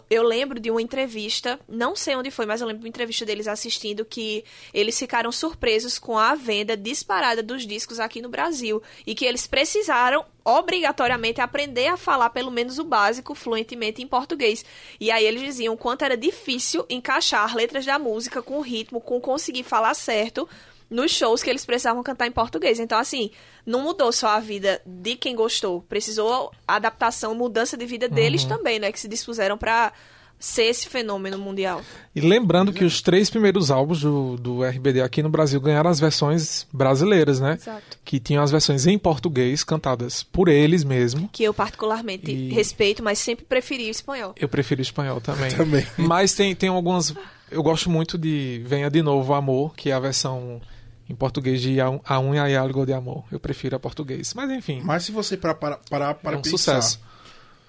Eu 0.09 0.23
lembro 0.23 0.59
de 0.59 0.71
uma 0.71 0.81
entrevista, 0.81 1.59
não 1.69 1.95
sei 1.95 2.17
onde 2.17 2.31
foi, 2.31 2.47
mas 2.47 2.61
eu 2.61 2.67
lembro 2.67 2.81
de 2.81 2.87
uma 2.87 2.89
entrevista 2.89 3.27
deles 3.27 3.47
assistindo 3.47 4.05
que 4.05 4.45
eles 4.73 4.99
ficaram 4.99 5.31
surpresos 5.31 5.99
com 5.99 6.17
a 6.17 6.35
venda 6.35 6.77
disparada 6.77 7.43
dos 7.43 7.67
discos 7.67 8.01
aqui 8.01 8.23
no 8.23 8.29
Brasil 8.29 8.83
e 9.07 9.15
que 9.15 9.25
eles 9.25 9.47
precisaram 9.47 10.25
obrigatoriamente 10.45 11.41
aprender 11.41 11.89
a 11.89 11.97
falar 11.97 12.31
pelo 12.31 12.51
menos 12.51 12.79
o 12.79 12.85
básico 12.85 13.35
fluentemente 13.35 14.03
em 14.03 14.07
português. 14.07 14.65
E 14.99 15.11
aí 15.11 15.25
eles 15.25 15.43
diziam 15.43 15.77
quanto 15.77 16.05
era 16.05 16.17
difícil 16.17 16.85
encaixar 16.89 17.55
letras 17.55 17.85
da 17.85 17.99
música 17.99 18.43
com 18.43 18.59
o 18.59 18.63
ritmo, 18.63 19.01
com 19.01 19.21
conseguir 19.21 19.63
falar 19.63 19.95
certo 19.95 20.49
nos 20.91 21.11
shows 21.11 21.43
que 21.43 21.51
eles 21.51 21.65
precisavam 21.65 22.03
cantar 22.03 22.27
em 22.27 22.33
português. 22.33 22.79
Então, 22.81 22.99
assim, 22.99 23.31
não 23.65 23.83
mudou 23.83 24.13
só 24.13 24.29
a 24.29 24.41
vida 24.41 24.81
de 24.87 25.17
quem 25.17 25.35
gostou. 25.35 25.83
Precisou 25.89 26.53
adaptação, 26.67 27.35
mudança 27.35 27.77
de 27.77 27.87
vida 27.87 28.09
deles 28.09 28.45
também, 28.45 28.79
né? 28.79 28.91
Que 28.93 29.01
se 29.01 29.09
dispuseram 29.09 29.57
pra 29.59 29.93
ser 30.39 30.65
esse 30.65 30.89
fenômeno 30.89 31.39
mundial. 31.39 31.81
E 32.17 32.21
lembrando 32.21 32.73
que 32.73 32.85
os 32.85 33.01
três 33.01 33.31
primeiros 33.31 33.71
álbuns 33.71 34.01
do, 34.01 34.37
do 34.37 34.65
RBD 34.65 35.01
aqui 35.01 35.23
no 35.23 35.29
Brasil 35.31 35.61
ganharam 35.61 35.89
as 35.89 36.01
versões 36.01 36.67
brasileiras, 36.73 37.39
né? 37.39 37.55
Exato. 37.61 37.97
Que 38.05 38.19
tinham 38.19 38.43
as 38.43 38.51
versões 38.51 38.85
em 38.85 38.99
português, 38.99 39.63
cantadas 39.63 40.25
por 40.25 40.49
eles 40.49 40.83
mesmo. 40.83 41.29
Que 41.33 41.45
eu 41.45 41.55
particularmente 41.55 42.33
E- 42.33 42.49
respeito, 42.53 43.05
mas 43.05 43.21
sempre 43.21 43.45
preferi 43.45 43.87
o 43.87 43.91
espanhol. 43.91 44.35
Eu 44.37 44.49
prefiro 44.49 44.83
espanhol 44.83 45.21
também. 45.21 45.53
Também. 45.55 45.87
Mas 45.97 46.35
tem, 46.35 46.57
tem 46.57 46.69
algumas. 46.69 47.15
Eu 47.53 47.63
gosto 47.63 47.91
muito 47.91 48.17
de 48.17 48.63
Venha 48.67 48.91
de 48.91 49.03
Novo 49.03 49.35
Amor, 49.35 49.75
que 49.77 49.91
é 49.91 49.93
a 49.93 50.01
versão 50.01 50.61
em 51.09 51.15
português 51.15 51.61
de 51.61 51.79
A, 51.81 52.19
Unha 52.21 52.49
e 52.49 52.57
Algo 52.57 52.87
de 52.87 52.93
Amor. 52.93 53.25
Eu 53.31 53.39
prefiro 53.39 53.77
a 53.77 53.79
português. 53.79 54.33
Mas 54.35 54.51
enfim, 54.51 54.81
Mas 54.83 55.05
se 55.05 55.13
você 55.13 55.37
parar 55.37 55.55
para, 55.55 55.77
parar 55.91 56.15
para 56.15 56.37
é 56.37 56.39
um 56.39 56.43
pensar 56.43 56.81
sucesso. 56.81 57.01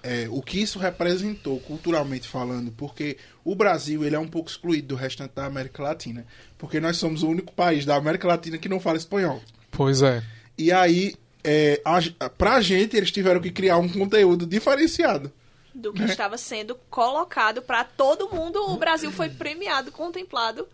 é, 0.02 0.26
o 0.30 0.40
que 0.40 0.60
isso 0.60 0.78
representou 0.78 1.60
culturalmente 1.60 2.26
falando, 2.26 2.72
porque 2.72 3.18
o 3.44 3.54
Brasil 3.54 4.04
ele 4.04 4.16
é 4.16 4.18
um 4.18 4.28
pouco 4.28 4.48
excluído 4.48 4.88
do 4.88 4.94
restante 4.94 5.32
da 5.34 5.44
América 5.44 5.82
Latina, 5.82 6.24
porque 6.56 6.80
nós 6.80 6.96
somos 6.96 7.22
o 7.22 7.28
único 7.28 7.52
país 7.52 7.84
da 7.84 7.96
América 7.96 8.26
Latina 8.26 8.56
que 8.56 8.68
não 8.68 8.80
fala 8.80 8.96
espanhol. 8.96 9.42
Pois 9.70 10.00
é. 10.00 10.22
E 10.56 10.72
aí, 10.72 11.14
é, 11.42 11.82
a, 11.84 12.30
pra 12.30 12.60
gente, 12.62 12.96
eles 12.96 13.10
tiveram 13.10 13.40
que 13.40 13.50
criar 13.50 13.76
um 13.76 13.88
conteúdo 13.88 14.46
diferenciado. 14.46 15.30
Do 15.74 15.92
que 15.92 16.04
estava 16.04 16.38
sendo 16.38 16.76
colocado 16.88 17.60
para 17.60 17.84
todo 17.84 18.28
mundo. 18.28 18.60
O 18.70 18.76
Brasil 18.76 19.10
foi 19.10 19.28
premiado, 19.28 19.90
contemplado 19.90 20.68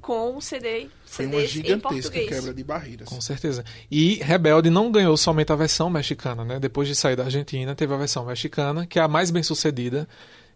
com 0.00 0.36
um 0.36 0.40
CD, 0.40 0.88
Foi 1.04 1.26
uma 1.26 1.44
gigantesca 1.44 2.18
quebra 2.18 2.54
de 2.54 2.62
barreiras. 2.62 3.08
Com 3.08 3.20
certeza. 3.20 3.64
E 3.90 4.14
Rebelde 4.22 4.70
não 4.70 4.90
ganhou 4.90 5.16
somente 5.16 5.52
a 5.52 5.56
versão 5.56 5.90
mexicana, 5.90 6.44
né? 6.44 6.60
Depois 6.60 6.88
de 6.88 6.94
sair 6.94 7.16
da 7.16 7.24
Argentina, 7.24 7.74
teve 7.74 7.92
a 7.92 7.96
versão 7.96 8.24
mexicana, 8.24 8.86
que 8.86 8.98
é 8.98 9.02
a 9.02 9.08
mais 9.08 9.30
bem 9.30 9.42
sucedida. 9.42 10.08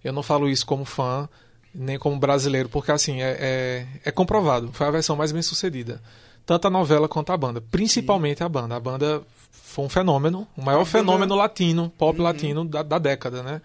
Eu 0.02 0.12
não 0.12 0.22
falo 0.22 0.48
isso 0.48 0.64
como 0.64 0.84
fã, 0.84 1.28
nem 1.74 1.98
como 1.98 2.18
brasileiro, 2.18 2.68
porque 2.68 2.92
assim, 2.92 3.20
é, 3.20 3.36
é, 3.40 3.86
é 4.04 4.10
comprovado. 4.10 4.72
Foi 4.72 4.86
a 4.86 4.90
versão 4.90 5.16
mais 5.16 5.32
bem 5.32 5.42
sucedida. 5.42 6.00
Tanto 6.44 6.66
a 6.66 6.70
novela 6.70 7.08
quanto 7.08 7.32
a 7.32 7.36
banda. 7.36 7.60
Principalmente 7.60 8.42
a 8.42 8.48
banda. 8.48 8.76
A 8.76 8.80
banda 8.80 9.22
foi 9.50 9.84
um 9.84 9.88
fenômeno, 9.88 10.46
o 10.56 10.62
maior 10.62 10.84
fenômeno 10.84 11.34
latino, 11.34 11.90
pop 11.96 12.20
latino 12.20 12.64
da, 12.64 12.82
da 12.82 12.98
década, 12.98 13.42
né? 13.42 13.62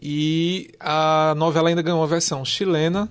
E 0.00 0.70
a 0.80 1.34
novela 1.36 1.68
ainda 1.68 1.82
ganhou 1.82 2.00
uma 2.00 2.06
versão 2.06 2.44
chilena, 2.44 3.08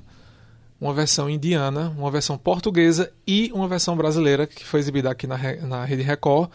uma 0.79 0.93
versão 0.93 1.29
indiana, 1.29 1.93
uma 1.97 2.11
versão 2.11 2.37
portuguesa 2.37 3.11
e 3.25 3.51
uma 3.53 3.67
versão 3.67 3.95
brasileira 3.95 4.47
que 4.47 4.65
foi 4.65 4.79
exibida 4.79 5.09
aqui 5.09 5.27
na, 5.27 5.37
na 5.67 5.85
Rede 5.85 6.03
Record 6.03 6.49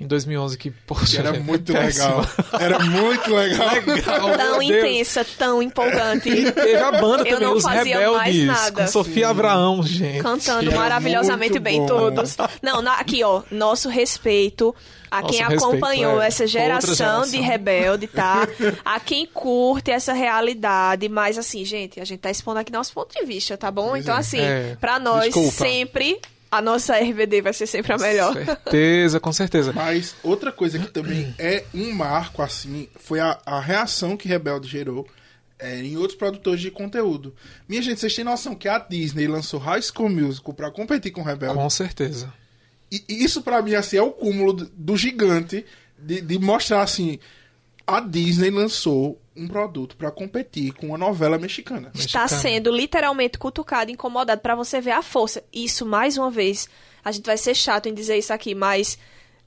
em 0.00 0.06
2011 0.06 0.56
que, 0.56 0.70
poxa, 0.70 1.06
Que 1.06 1.18
era 1.18 1.34
gente, 1.34 1.44
muito 1.46 1.76
é 1.76 1.80
legal. 1.86 2.26
Era 2.58 2.78
muito 2.80 3.34
legal. 3.34 3.74
Legal, 3.86 4.36
Tão 4.36 4.62
intensa, 4.62 5.26
tão 5.38 5.62
empolgante. 5.62 6.28
E 6.30 6.50
teve 6.50 6.76
a 6.76 6.90
banda 6.92 7.22
Eu 7.28 7.34
também, 7.34 7.40
não 7.48 7.54
os 7.56 7.62
fazia 7.62 8.10
mais 8.12 8.34
Rebeldes, 8.34 8.46
nada. 8.46 8.82
com 8.84 8.88
Sofia 8.90 9.28
Abraão, 9.28 9.82
gente. 9.82 10.22
Cantando 10.22 10.70
Era 10.70 10.76
maravilhosamente 10.78 11.58
bem 11.58 11.80
bom. 11.80 11.86
todos. 11.86 12.36
Não, 12.62 12.80
na- 12.80 12.94
aqui, 12.94 13.22
ó, 13.22 13.42
nosso 13.50 13.88
respeito 13.88 14.74
a 15.10 15.20
Nosso 15.22 15.32
quem 15.32 15.40
respeito, 15.42 15.64
acompanhou 15.64 16.22
é. 16.22 16.26
essa 16.28 16.46
geração, 16.46 16.94
geração. 16.94 17.30
de 17.30 17.38
rebelde, 17.40 18.06
tá? 18.06 18.46
a 18.84 18.98
quem 19.00 19.26
curte 19.26 19.90
essa 19.90 20.12
realidade, 20.12 21.08
mas 21.08 21.36
assim, 21.36 21.64
gente, 21.64 22.00
a 22.00 22.04
gente 22.04 22.20
tá 22.20 22.30
expondo 22.30 22.60
aqui 22.60 22.70
nosso 22.72 22.92
ponto 22.92 23.12
de 23.12 23.24
vista, 23.26 23.56
tá 23.56 23.70
bom? 23.70 23.90
Pois 23.90 24.02
então, 24.04 24.14
é. 24.14 24.18
assim, 24.18 24.40
É, 24.40 24.76
pra 24.80 24.98
nós 25.00 25.24
desculpa. 25.24 25.50
sempre 25.50 26.20
a 26.50 26.60
nossa 26.60 26.96
RBD 26.96 27.42
vai 27.42 27.52
ser 27.52 27.66
sempre 27.66 27.92
a 27.92 27.98
melhor. 27.98 28.34
Com 28.34 28.44
certeza, 28.44 29.20
com 29.20 29.32
certeza. 29.32 29.72
Mas 29.72 30.16
outra 30.22 30.50
coisa 30.50 30.78
que 30.78 30.88
também 30.88 31.34
é 31.38 31.64
um 31.72 31.92
marco, 31.92 32.42
assim, 32.42 32.88
foi 32.96 33.20
a, 33.20 33.38
a 33.46 33.60
reação 33.60 34.16
que 34.16 34.26
Rebelde 34.26 34.68
gerou 34.68 35.06
é, 35.58 35.78
em 35.78 35.96
outros 35.96 36.18
produtores 36.18 36.60
de 36.60 36.70
conteúdo. 36.70 37.34
Minha 37.68 37.82
gente, 37.82 38.00
vocês 38.00 38.14
têm 38.14 38.24
noção 38.24 38.54
que 38.54 38.68
a 38.68 38.78
Disney 38.78 39.28
lançou 39.28 39.60
High 39.60 39.82
School 39.82 40.08
Musical 40.08 40.54
pra 40.54 40.70
competir 40.70 41.12
com 41.12 41.22
Rebelde? 41.22 41.54
Com 41.54 41.70
certeza. 41.70 42.32
E 42.90 43.04
e 43.08 43.24
isso 43.24 43.42
pra 43.42 43.62
mim, 43.62 43.74
assim, 43.74 43.98
é 43.98 44.02
o 44.02 44.10
cúmulo 44.10 44.52
do, 44.52 44.66
do 44.74 44.96
gigante 44.96 45.64
de, 45.98 46.20
de 46.20 46.38
mostrar, 46.38 46.82
assim, 46.82 47.18
a 47.86 48.00
Disney 48.00 48.50
lançou 48.50 49.19
um 49.36 49.46
produto 49.46 49.96
pra 49.96 50.10
competir 50.10 50.72
com 50.72 50.88
uma 50.88 50.98
novela 50.98 51.38
mexicana. 51.38 51.90
Está 51.94 52.22
Mexicana. 52.22 52.42
sendo 52.42 52.70
literalmente 52.70 53.38
cutucado, 53.38 53.90
incomodado 53.90 54.40
pra 54.40 54.54
você 54.54 54.80
ver 54.80 54.90
a 54.92 55.02
força. 55.02 55.42
Isso, 55.52 55.86
mais 55.86 56.18
uma 56.18 56.30
vez, 56.30 56.68
a 57.04 57.12
gente 57.12 57.26
vai 57.26 57.36
ser 57.36 57.54
chato 57.54 57.88
em 57.88 57.94
dizer 57.94 58.18
isso 58.18 58.32
aqui, 58.32 58.54
mas 58.54 58.98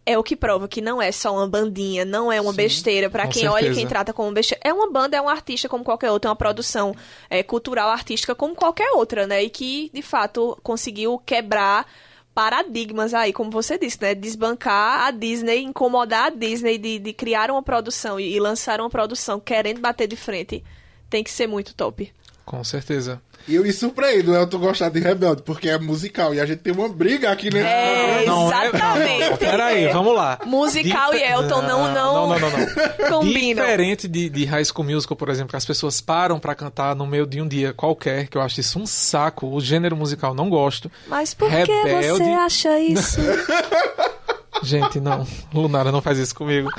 é 0.06 0.18
o 0.18 0.24
que 0.24 0.36
prova 0.36 0.68
que 0.68 0.82
não 0.82 1.02
é 1.02 1.12
só 1.12 1.34
uma 1.34 1.48
bandinha, 1.48 2.04
não 2.06 2.32
é 2.32 2.40
uma 2.40 2.54
besteira. 2.54 3.10
Pra 3.10 3.26
com 3.26 3.32
quem 3.32 3.48
olha 3.48 3.62
e 3.62 3.64
certeza. 3.64 3.80
quem 3.80 3.88
trata 3.88 4.14
como 4.14 4.32
besteira. 4.32 4.62
É 4.64 4.74
uma 4.74 4.92
banda, 4.92 5.18
é 5.18 5.22
um 5.22 5.30
artista 5.30 5.70
como 5.70 5.84
qualquer 5.84 6.12
outra, 6.12 6.30
é 6.30 6.32
uma 6.32 6.36
produção 6.36 6.96
é, 7.30 7.44
cultural, 7.44 7.90
artística 7.90 8.34
como 8.36 8.56
qualquer 8.56 8.92
outra, 8.92 9.28
né? 9.28 9.44
E 9.44 9.50
que, 9.50 9.90
de 9.94 10.02
fato, 10.02 10.58
conseguiu 10.64 11.22
quebrar 11.26 11.86
paradigmas 12.34 13.14
aí, 13.14 13.32
como 13.32 13.52
você 13.52 13.78
disse, 13.78 14.02
né? 14.02 14.16
Desbancar 14.16 15.06
a 15.06 15.12
Disney, 15.12 15.64
incomodar 15.64 16.26
a 16.26 16.30
Disney 16.30 16.78
de, 16.78 17.00
de 17.00 17.14
criar 17.14 17.52
uma 17.52 17.62
produção 17.62 18.20
e, 18.20 18.34
e 18.34 18.40
lançar 18.40 18.80
uma 18.80 18.90
produção 18.90 19.40
querendo 19.40 19.80
bater 19.80 20.08
de 20.08 20.16
frente. 20.16 20.64
Tem 21.10 21.24
que 21.24 21.32
ser 21.32 21.48
muito 21.48 21.76
top. 21.76 22.12
Com 22.46 22.64
certeza. 22.64 23.22
E 23.48 23.56
eu 23.56 23.64
me 23.64 23.74
surpreendo, 23.74 24.34
Elton 24.36 24.58
gostar 24.60 24.90
de 24.90 25.00
Rebelde, 25.00 25.42
porque 25.44 25.70
é 25.70 25.78
musical. 25.78 26.34
E 26.34 26.40
a 26.40 26.46
gente 26.46 26.60
tem 26.60 26.72
uma 26.74 26.88
briga 26.90 27.30
aqui 27.32 27.50
nesse 27.50 27.66
É, 27.68 28.24
Não, 28.26 28.48
exatamente. 28.48 29.30
não, 29.32 29.38
Peraí, 29.38 29.88
vamos 29.92 30.16
lá. 30.16 30.40
Musical 30.46 31.14
e 31.14 31.22
Elton 31.24 31.62
não- 31.62 31.94
não- 31.94 31.94
Não, 31.94 32.40
não, 32.40 32.40
não. 32.40 32.50
não. 32.60 33.20
Combinam. 33.20 33.64
Diferente 33.66 34.08
de, 34.08 34.30
de 34.30 34.46
High 34.46 34.64
School 34.66 34.86
Musical, 34.88 35.16
por 35.18 35.30
exemplo, 35.30 35.50
que 35.52 35.56
as 35.58 35.66
pessoas 35.66 36.00
param 36.00 36.40
pra 36.40 36.54
cantar 36.56 36.96
no 36.96 37.06
meio 37.08 37.26
de 37.26 37.42
um 37.42 37.48
dia 37.48 37.74
qualquer, 37.74 38.28
que 38.28 38.38
eu 38.38 38.42
acho 38.42 38.60
isso 38.62 38.80
um 38.80 38.86
saco. 38.86 39.48
O 39.48 39.60
gênero 39.60 39.96
musical 39.96 40.34
não 40.34 40.50
gosto. 40.50 40.90
Mas 41.08 41.34
por 41.34 41.50
que 41.50 41.56
Rebelde. 41.56 42.08
você 42.10 42.24
acha 42.24 42.80
isso? 42.80 43.20
Gente, 44.62 45.00
não. 45.00 45.28
Lunara 45.54 45.92
não 45.92 46.02
faz 46.02 46.18
isso 46.18 46.34
comigo. 46.36 46.70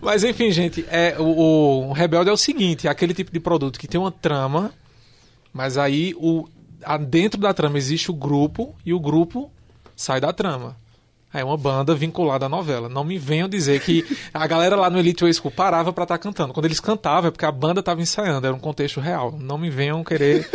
Mas 0.00 0.24
enfim, 0.24 0.50
gente, 0.50 0.84
é, 0.90 1.14
o, 1.18 1.88
o 1.88 1.92
Rebelde 1.92 2.30
é 2.30 2.32
o 2.32 2.36
seguinte: 2.36 2.88
é 2.88 2.90
aquele 2.90 3.14
tipo 3.14 3.30
de 3.30 3.38
produto 3.38 3.78
que 3.78 3.86
tem 3.86 4.00
uma 4.00 4.10
trama, 4.10 4.72
mas 5.58 5.76
aí 5.76 6.14
o, 6.16 6.48
dentro 7.08 7.40
da 7.40 7.52
trama 7.52 7.78
existe 7.78 8.12
o 8.12 8.14
grupo 8.14 8.76
e 8.86 8.94
o 8.94 9.00
grupo 9.00 9.50
sai 9.96 10.20
da 10.20 10.32
trama. 10.32 10.76
É 11.40 11.44
uma 11.44 11.56
banda 11.56 11.94
vinculada 11.94 12.46
à 12.46 12.48
novela. 12.48 12.88
Não 12.88 13.04
me 13.04 13.18
venham 13.18 13.48
dizer 13.48 13.80
que 13.80 14.04
a 14.32 14.46
galera 14.46 14.76
lá 14.76 14.90
no 14.90 14.98
Elite 14.98 15.22
Way 15.24 15.34
School 15.34 15.50
parava 15.52 15.92
pra 15.92 16.04
estar 16.04 16.18
cantando. 16.18 16.52
Quando 16.52 16.66
eles 16.66 16.80
cantavam 16.80 17.28
é 17.28 17.30
porque 17.30 17.44
a 17.46 17.52
banda 17.52 17.80
estava 17.80 18.00
ensaiando, 18.00 18.46
era 18.46 18.54
um 18.54 18.60
contexto 18.60 19.00
real. 19.00 19.34
Não 19.38 19.58
me 19.58 19.70
venham 19.70 20.02
querer. 20.04 20.48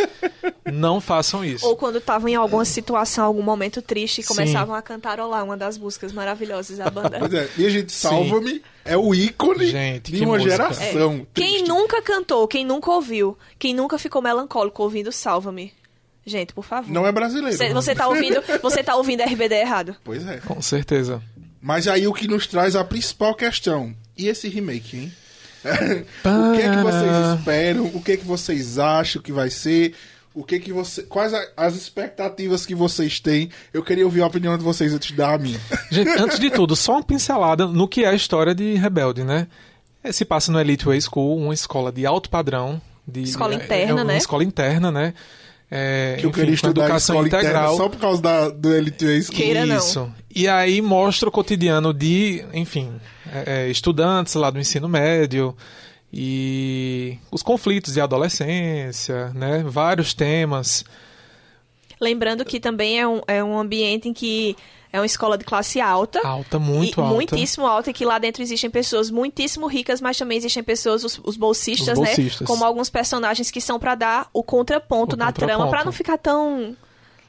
Não 0.72 1.02
façam 1.02 1.44
isso. 1.44 1.66
Ou 1.66 1.76
quando 1.76 1.98
estavam 1.98 2.30
em 2.30 2.36
alguma 2.36 2.66
situação, 2.66 3.26
algum 3.26 3.42
momento 3.42 3.82
triste 3.82 4.20
e 4.22 4.24
Sim. 4.24 4.30
começavam 4.30 4.76
a 4.76 4.82
cantarolar 4.82 5.44
uma 5.44 5.58
das 5.58 5.78
músicas 5.78 6.12
maravilhosas 6.12 6.78
da 6.78 6.90
banda. 6.90 7.20
Pois 7.24 7.34
é, 7.34 7.50
e 7.58 7.66
a 7.66 7.70
gente, 7.70 7.92
Salva-me 7.92 8.62
é 8.84 8.98
o 8.98 9.14
ícone 9.14 9.68
Gente, 9.68 10.12
de 10.12 10.24
uma 10.26 10.34
música. 10.34 10.52
geração. 10.52 11.26
Quem 11.34 11.54
triste. 11.54 11.68
nunca 11.68 12.02
cantou, 12.02 12.48
quem 12.48 12.66
nunca 12.66 12.92
ouviu, 12.92 13.38
quem 13.58 13.74
nunca 13.74 13.98
ficou 13.98 14.22
melancólico 14.22 14.84
ouvindo 14.84 15.12
Salva-me? 15.12 15.72
Gente, 16.26 16.54
por 16.54 16.64
favor. 16.64 16.90
Não 16.92 17.06
é 17.06 17.12
brasileiro. 17.12 17.56
Você, 17.58 17.74
você 17.74 17.94
tá 17.96 18.08
ouvindo, 18.08 18.42
você 18.62 18.82
tá 18.84 18.96
ouvindo 18.96 19.22
RBD 19.24 19.56
errado. 19.56 19.96
Pois 20.04 20.26
é. 20.28 20.38
Com 20.38 20.62
certeza. 20.62 21.22
Mas 21.62 21.88
aí 21.88 22.08
o 22.08 22.14
que 22.14 22.28
nos 22.28 22.48
traz 22.48 22.76
a 22.76 22.84
principal 22.84 23.34
questão. 23.36 23.94
E 24.18 24.28
esse 24.28 24.48
remake, 24.48 24.98
hein? 24.98 25.14
o 25.64 26.56
que 26.56 26.62
é 26.62 26.70
que 26.70 26.84
vocês 26.84 27.40
esperam? 27.40 27.86
O 27.94 28.02
que 28.02 28.12
é 28.14 28.18
que 28.18 28.26
vocês 28.26 28.78
acham 28.80 29.22
que 29.22 29.32
vai 29.32 29.50
ser? 29.50 29.94
O 30.34 30.44
que 30.44 30.56
é 30.56 30.60
que 30.60 30.74
você, 30.74 31.04
quais 31.04 31.34
a- 31.34 31.48
as 31.56 31.76
expectativas 31.76 32.66
que 32.66 32.74
vocês 32.74 33.20
têm? 33.20 33.50
Eu 33.74 33.84
queria 33.84 34.04
ouvir 34.04 34.22
a 34.22 34.28
opinião 34.28 34.58
de 34.58 34.64
vocês 34.64 34.94
antes 34.94 35.10
de 35.10 35.16
dar 35.16 35.34
a 35.34 35.38
minha. 35.38 35.60
Gente, 35.92 36.10
antes 36.20 36.40
de 36.40 36.50
tudo, 36.50 36.76
só 36.76 36.94
uma 36.94 37.04
pincelada 37.04 37.68
no 37.68 37.88
que 37.88 38.04
é 38.04 38.10
a 38.10 38.14
história 38.16 38.54
de 38.56 38.74
Rebelde, 38.76 39.24
né? 39.24 39.48
É, 40.04 40.12
Se 40.12 40.26
passa 40.26 40.52
no 40.52 40.60
Elite 40.60 40.86
Way 40.86 41.00
School, 41.02 41.38
uma 41.38 41.54
escola 41.54 41.92
de 41.92 42.06
alto 42.06 42.30
padrão. 42.30 42.82
De, 43.08 43.22
Escola 43.24 43.54
é- 43.54 43.58
interna, 43.58 43.92
é 43.92 43.94
uma 43.94 44.04
né? 44.06 44.18
escola 44.18 44.44
interna, 44.44 44.92
né? 44.92 45.14
É, 45.76 46.18
Que 46.20 46.26
eu 46.28 46.30
enfim, 46.30 46.40
queria 46.42 46.54
estudar 46.54 46.84
educação 46.84 47.16
escola 47.16 47.28
integral. 47.28 47.64
interna 47.64 47.78
só 47.78 47.90
por 47.90 48.00
causa 48.00 48.22
da, 48.22 48.50
do 48.50 48.70
LTA 48.70 49.22
School. 49.24 49.36
Queira 49.36 49.66
não. 49.66 49.78
Isso. 49.78 50.14
E 50.36 50.48
aí 50.48 50.80
mostra 50.84 51.28
o 51.28 51.32
cotidiano 51.32 51.92
de, 51.92 52.46
enfim, 52.54 52.94
é, 53.32 53.66
é, 53.66 53.70
estudantes 53.70 54.36
lá 54.36 54.52
do 54.52 54.60
ensino 54.60 54.88
médio 54.88 55.58
e 56.14 57.18
os 57.32 57.42
conflitos 57.42 57.96
de 57.96 58.02
adolescência, 58.02 59.32
né? 59.34 59.64
Vários 59.66 60.14
temas. 60.14 60.86
Lembrando 62.00 62.46
que 62.46 62.60
também 62.60 63.00
é 63.00 63.08
um, 63.08 63.22
é 63.28 63.44
um 63.44 63.58
ambiente 63.58 64.08
em 64.08 64.14
que 64.14 64.56
é 64.94 65.00
uma 65.00 65.06
escola 65.08 65.38
de 65.38 65.44
classe 65.44 65.82
alta. 65.82 66.22
Alta, 66.24 66.60
muito 66.60 67.00
e 67.00 67.02
alta. 67.02 67.14
Muitíssimo 67.16 67.66
alta, 67.66 67.90
e 67.90 67.94
que 67.94 68.06
lá 68.06 68.20
dentro 68.20 68.44
existem 68.44 68.70
pessoas 68.70 69.10
muitíssimo 69.10 69.66
ricas, 69.66 70.00
mas 70.00 70.16
também 70.18 70.38
existem 70.38 70.62
pessoas, 70.64 71.04
os, 71.04 71.20
os 71.24 71.36
bolsistas, 71.36 71.98
Os 71.98 72.00
né? 72.00 72.06
bolsistas. 72.06 72.48
Como 72.48 72.64
alguns 72.64 72.92
personagens 72.92 73.50
que 73.50 73.60
são 73.60 73.80
pra 73.80 73.96
dar 73.96 74.30
o 74.32 74.44
contraponto 74.44 75.16
O 75.16 75.20
na 75.20 75.32
trama, 75.32 75.54
contraponto. 75.54 75.72
pra 75.76 75.84
não 75.84 75.92
ficar 75.92 76.18
tão 76.20 76.78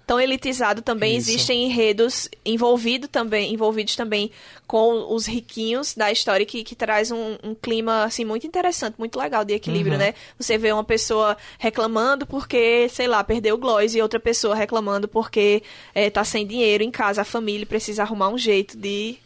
tão 0.06 0.20
elitizado 0.20 0.82
também 0.82 1.16
Isso. 1.16 1.30
existem 1.30 1.64
enredos 1.64 2.28
envolvido 2.44 3.08
também 3.08 3.52
envolvidos 3.52 3.96
também 3.96 4.30
com 4.66 5.14
os 5.14 5.26
riquinhos 5.26 5.94
da 5.94 6.12
história 6.12 6.44
que, 6.44 6.62
que 6.62 6.75
traz 6.75 7.11
um, 7.11 7.37
um 7.42 7.54
clima 7.54 8.04
assim 8.04 8.25
muito 8.25 8.46
interessante 8.46 8.96
muito 8.99 9.18
legal 9.18 9.44
de 9.44 9.54
equilíbrio 9.54 9.94
Uhum. 9.94 9.99
né 9.99 10.14
você 10.38 10.58
vê 10.58 10.73
uma 10.73 10.84
pessoa 10.84 11.37
reclamando 11.58 12.26
porque 12.26 12.88
sei 12.90 13.06
lá 13.06 13.23
perdeu 13.25 13.54
o 13.54 13.58
gloss 13.58 13.94
e 13.94 14.02
outra 14.02 14.20
pessoa 14.20 14.54
reclamando 14.54 15.08
porque 15.08 15.62
é, 15.94 16.11
tá 16.11 16.25
sem 16.25 16.46
dinheiro 16.46 16.82
em 16.84 16.90
casa 16.90 17.23
a 17.23 17.25
família 17.25 17.66
precisa 17.66 18.02
arrumar 18.02 18.28
um 18.28 18.38
jeito 18.38 18.76
de 18.76 19.16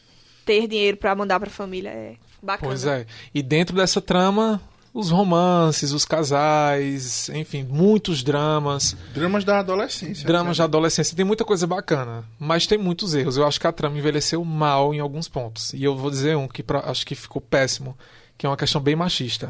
ter 0.45 0.67
dinheiro 0.67 0.97
pra 0.97 1.15
mandar 1.15 1.39
pra 1.41 1.51
família 1.51 1.91
é 1.91 2.15
bacana 2.43 2.71
Pois 2.71 2.85
é. 2.87 3.05
E 3.35 3.43
dentro 3.43 3.75
dessa 3.75 4.01
trama, 4.01 4.61
os 4.93 5.11
romances, 5.11 5.93
os 5.93 6.05
casais, 6.05 7.29
enfim, 7.31 7.63
muitos 7.63 8.23
dramas, 8.23 8.97
Dramas 9.15 9.45
da 9.45 9.59
adolescência. 9.61 10.27
dramas 10.27 10.57
de 10.57 10.61
cara. 10.61 10.69
adolescência. 10.69 11.17
Tem 11.17 11.25
muita 11.25 11.45
coisa 11.45 11.67
bacana, 11.67 12.25
mas 12.39 12.67
tem 12.67 12.79
muitos 12.79 13.15
erros. 13.15 13.37
Eu 13.37 13.47
acho 13.47 13.61
que 13.61 13.67
a 13.67 13.73
trama 13.73 13.99
envelheceu 13.99 14.45
mal 14.45 14.93
em 14.95 15.01
alguns 15.01 15.29
pontos. 15.29 15.73
E 15.75 15.85
eu 15.85 15.97
vou 15.97 16.11
dizer 16.11 16.37
um 16.37 16.49
que 16.49 16.63
pra- 16.63 16.85
acho 16.91 17.07
que 17.07 17.15
ficou 17.15 17.41
péssimo, 17.41 17.97
que 18.37 18.47
é 18.47 18.49
uma 18.49 18.57
questão 18.57 18.81
bem 18.81 18.97
machista. 18.97 19.47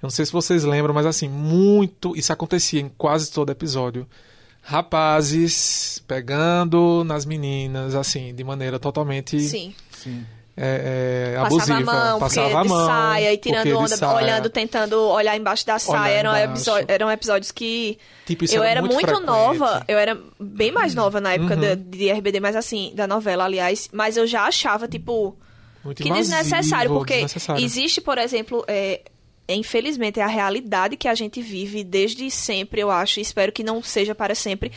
Eu 0.00 0.06
não 0.06 0.10
sei 0.10 0.26
se 0.26 0.32
vocês 0.32 0.64
lembram, 0.64 0.92
mas 0.94 1.06
assim, 1.06 1.28
muito. 1.28 2.16
Isso 2.16 2.32
acontecia 2.32 2.80
em 2.80 2.88
quase 2.88 3.30
todo 3.30 3.50
episódio. 3.50 4.06
Rapazes 4.64 6.02
pegando 6.06 7.02
nas 7.04 7.24
meninas, 7.24 7.94
assim, 7.94 8.34
de 8.34 8.44
maneira 8.44 8.78
totalmente 8.78 9.40
sim 9.40 9.74
Sim. 9.90 10.24
É, 10.56 11.32
é, 11.34 11.40
Passava 11.40 11.54
abusiva. 11.72 11.78
a 11.78 11.80
mão, 12.10 12.18
Passava 12.20 12.58
a 12.60 12.62
de 12.62 12.68
mão. 12.68 12.86
saia 12.86 13.32
e 13.32 13.36
tirando 13.38 13.78
onda, 13.78 13.96
saia. 13.96 14.14
olhando, 14.16 14.50
tentando 14.50 15.00
olhar 15.08 15.36
embaixo 15.36 15.66
da 15.66 15.78
saia. 15.78 16.12
Eram, 16.12 16.32
eram 16.88 17.10
episódios 17.10 17.50
que 17.50 17.98
Tipo, 18.26 18.44
eu 18.52 18.62
era 18.62 18.80
muito, 18.82 19.00
frequente. 19.00 19.24
nova, 19.24 19.82
eu 19.88 19.98
era 19.98 20.18
bem 20.38 20.70
mais 20.70 20.94
nova 20.94 21.20
na 21.20 21.32
época 21.34 21.54
Uhum. 21.54 21.60
de, 21.60 21.76
de 21.76 22.10
RBD, 22.12 22.38
mas 22.40 22.54
assim, 22.54 22.92
da 22.94 23.06
novela, 23.06 23.44
aliás, 23.44 23.88
mas 23.92 24.16
eu 24.16 24.26
já 24.26 24.44
achava, 24.44 24.86
tipo, 24.86 25.36
Muito 25.84 26.02
que 26.02 26.08
invasivo, 26.08 26.36
desnecessário, 26.36 26.90
porque 26.90 27.14
desnecessário. 27.14 27.64
existe, 27.64 28.00
por 28.00 28.18
exemplo, 28.18 28.64
é, 28.68 29.00
infelizmente, 29.48 30.20
é 30.20 30.22
a 30.22 30.26
realidade 30.28 30.96
que 30.96 31.08
a 31.08 31.14
gente 31.14 31.42
vive 31.42 31.82
desde 31.82 32.30
sempre, 32.30 32.80
eu 32.80 32.90
acho, 32.90 33.18
e 33.18 33.22
espero 33.22 33.50
que 33.52 33.64
não 33.64 33.82
seja 33.82 34.14
para 34.14 34.34
sempre. 34.34 34.70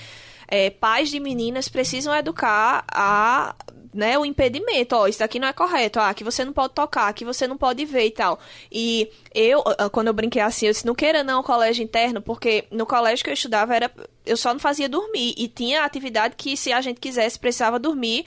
É, 0.48 0.70
pais 0.70 1.10
de 1.10 1.20
meninas 1.20 1.68
precisam 1.68 2.16
educar 2.16 2.86
a 2.92 3.56
né, 3.96 4.20
o 4.20 4.26
impedimento, 4.26 4.94
ó, 4.94 5.08
isso 5.08 5.20
daqui 5.20 5.40
não 5.40 5.48
é 5.48 5.54
correto, 5.54 6.02
ah, 6.02 6.10
aqui 6.10 6.22
você 6.22 6.44
não 6.44 6.52
pode 6.52 6.74
tocar, 6.74 7.08
aqui 7.08 7.24
você 7.24 7.48
não 7.48 7.58
pode 7.58 7.86
ver 7.86 8.08
e 8.08 8.12
tal. 8.12 8.38
E 8.70 9.10
eu, 9.34 9.64
ah, 9.78 9.90
quando 9.90 10.08
eu 10.08 10.14
brinquei 10.14 10.42
assim, 10.42 10.66
eu 10.66 10.74
disse, 10.74 10.86
não 10.86 10.94
queira 10.94 11.24
não 11.24 11.42
colégio 11.42 11.82
interno, 11.82 12.22
porque 12.22 12.66
no 12.70 12.86
colégio 12.86 13.24
que 13.24 13.30
eu 13.30 13.34
estudava 13.34 13.74
era, 13.74 13.90
eu 14.26 14.36
só 14.36 14.52
não 14.52 14.60
fazia 14.60 14.90
dormir, 14.90 15.34
e 15.38 15.48
tinha 15.48 15.86
atividade 15.86 16.36
que 16.36 16.58
se 16.58 16.74
a 16.74 16.82
gente 16.82 17.00
quisesse, 17.00 17.40
precisava 17.40 17.80
dormir, 17.80 18.26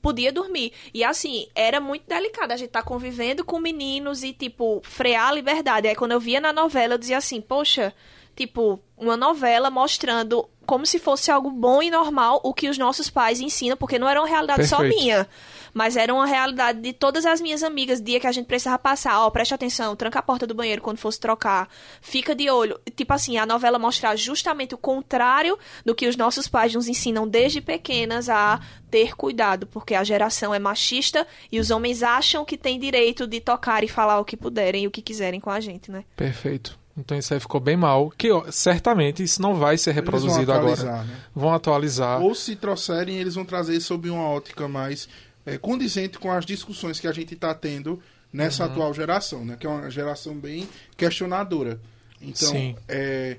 podia 0.00 0.32
dormir. 0.32 0.72
E 0.94 1.02
assim, 1.02 1.48
era 1.54 1.80
muito 1.80 2.06
delicado. 2.06 2.52
A 2.52 2.56
gente 2.56 2.70
tá 2.70 2.82
convivendo 2.82 3.44
com 3.44 3.58
meninos 3.58 4.22
e, 4.22 4.32
tipo, 4.32 4.80
frear 4.84 5.28
a 5.28 5.32
liberdade. 5.32 5.88
Aí 5.88 5.96
quando 5.96 6.12
eu 6.12 6.20
via 6.20 6.40
na 6.40 6.52
novela, 6.52 6.94
eu 6.94 6.98
dizia 6.98 7.18
assim, 7.18 7.40
poxa, 7.40 7.92
tipo, 8.36 8.80
uma 8.96 9.16
novela 9.16 9.70
mostrando 9.70 10.48
como 10.70 10.86
se 10.86 11.00
fosse 11.00 11.32
algo 11.32 11.50
bom 11.50 11.82
e 11.82 11.90
normal 11.90 12.40
o 12.44 12.54
que 12.54 12.68
os 12.68 12.78
nossos 12.78 13.10
pais 13.10 13.40
ensinam, 13.40 13.76
porque 13.76 13.98
não 13.98 14.08
era 14.08 14.20
uma 14.20 14.28
realidade 14.28 14.68
só 14.68 14.76
Perfeito. 14.76 15.02
minha. 15.02 15.28
Mas 15.74 15.96
era 15.96 16.14
uma 16.14 16.26
realidade 16.26 16.80
de 16.80 16.92
todas 16.92 17.26
as 17.26 17.40
minhas 17.40 17.64
amigas, 17.64 18.00
dia 18.00 18.20
que 18.20 18.26
a 18.28 18.30
gente 18.30 18.46
precisava 18.46 18.78
passar, 18.78 19.18
ó, 19.18 19.28
preste 19.30 19.52
atenção, 19.52 19.96
tranca 19.96 20.20
a 20.20 20.22
porta 20.22 20.46
do 20.46 20.54
banheiro 20.54 20.80
quando 20.80 20.98
fosse 20.98 21.18
trocar, 21.18 21.68
fica 22.00 22.36
de 22.36 22.48
olho. 22.48 22.80
Tipo 22.94 23.12
assim, 23.12 23.36
a 23.36 23.44
novela 23.44 23.80
mostra 23.80 24.14
justamente 24.14 24.72
o 24.72 24.78
contrário 24.78 25.58
do 25.84 25.92
que 25.92 26.06
os 26.06 26.14
nossos 26.14 26.46
pais 26.46 26.72
nos 26.72 26.86
ensinam 26.86 27.26
desde 27.26 27.60
pequenas 27.60 28.28
a 28.28 28.60
ter 28.88 29.16
cuidado, 29.16 29.66
porque 29.66 29.96
a 29.96 30.04
geração 30.04 30.54
é 30.54 30.60
machista 30.60 31.26
e 31.50 31.58
os 31.58 31.72
homens 31.72 32.00
acham 32.00 32.44
que 32.44 32.56
têm 32.56 32.78
direito 32.78 33.26
de 33.26 33.40
tocar 33.40 33.82
e 33.82 33.88
falar 33.88 34.20
o 34.20 34.24
que 34.24 34.36
puderem 34.36 34.84
e 34.84 34.86
o 34.86 34.90
que 34.92 35.02
quiserem 35.02 35.40
com 35.40 35.50
a 35.50 35.58
gente, 35.58 35.90
né? 35.90 36.04
Perfeito. 36.14 36.78
Então 36.96 37.16
isso 37.16 37.32
aí 37.32 37.40
ficou 37.40 37.60
bem 37.60 37.76
mal. 37.76 38.10
Que 38.10 38.30
ó, 38.30 38.50
certamente 38.50 39.22
isso 39.22 39.40
não 39.40 39.54
vai 39.54 39.78
ser 39.78 39.92
reproduzido 39.92 40.52
agora. 40.52 41.04
né? 41.04 41.16
Vão 41.34 41.52
atualizar. 41.54 42.20
Ou 42.20 42.34
se 42.34 42.56
trouxerem, 42.56 43.18
eles 43.18 43.34
vão 43.34 43.44
trazer 43.44 43.80
sob 43.80 44.10
uma 44.10 44.28
ótica 44.28 44.68
mais 44.68 45.08
é, 45.46 45.56
condizente 45.56 46.18
com 46.18 46.30
as 46.30 46.44
discussões 46.44 47.00
que 47.00 47.06
a 47.08 47.12
gente 47.12 47.34
está 47.34 47.54
tendo 47.54 48.02
nessa 48.32 48.64
Uhum. 48.64 48.70
atual 48.70 48.94
geração, 48.94 49.44
né? 49.44 49.56
Que 49.58 49.66
é 49.66 49.70
uma 49.70 49.90
geração 49.90 50.34
bem 50.34 50.68
questionadora. 50.96 51.80
Então, 52.20 52.76
é, 52.88 53.36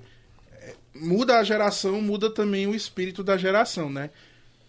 é, 0.54 0.74
muda 0.96 1.38
a 1.38 1.44
geração, 1.44 2.02
muda 2.02 2.30
também 2.34 2.66
o 2.68 2.74
espírito 2.74 3.24
da 3.24 3.38
geração, 3.38 3.90
né? 3.90 4.10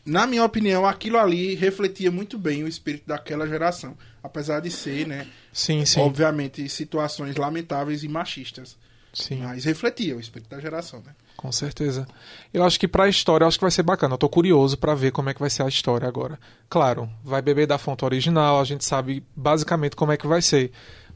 Na 0.04 0.26
minha 0.26 0.44
opinião, 0.44 0.84
aquilo 0.84 1.16
ali 1.18 1.54
refletia 1.54 2.10
muito 2.10 2.36
bem 2.36 2.62
o 2.64 2.68
espírito 2.68 3.04
daquela 3.06 3.46
geração. 3.46 3.96
Apesar 4.22 4.60
de 4.60 4.70
ser, 4.70 5.06
né? 5.06 5.26
Sim, 5.52 5.84
sim. 5.84 6.00
Obviamente, 6.00 6.68
situações 6.68 7.36
lamentáveis 7.36 8.04
e 8.04 8.08
machistas. 8.08 8.76
sim. 9.12 9.38
Mas 9.42 9.64
refletia 9.64 10.16
o 10.16 10.20
espírito 10.20 10.48
da 10.48 10.60
geração, 10.60 11.00
né? 11.00 11.12
Com 11.36 11.50
certeza. 11.50 12.06
Eu 12.54 12.62
acho 12.62 12.78
que 12.78 12.86
pra 12.86 13.08
história, 13.08 13.44
eu 13.44 13.48
acho 13.48 13.58
que 13.58 13.64
vai 13.64 13.70
ser 13.70 13.82
bacana. 13.82 14.14
Eu 14.14 14.18
tô 14.18 14.28
curioso 14.28 14.78
pra 14.78 14.94
ver 14.94 15.10
como 15.10 15.28
é 15.28 15.34
que 15.34 15.40
vai 15.40 15.50
ser 15.50 15.64
a 15.64 15.68
história 15.68 16.06
agora. 16.06 16.38
Claro, 16.68 17.10
vai 17.24 17.42
beber 17.42 17.66
da 17.66 17.78
fonte 17.78 18.04
original, 18.04 18.60
a 18.60 18.64
gente 18.64 18.84
sabe 18.84 19.24
basicamente 19.34 19.96
como 19.96 20.12
é 20.12 20.16
que 20.16 20.26
vai 20.26 20.40
ser. 20.40 20.70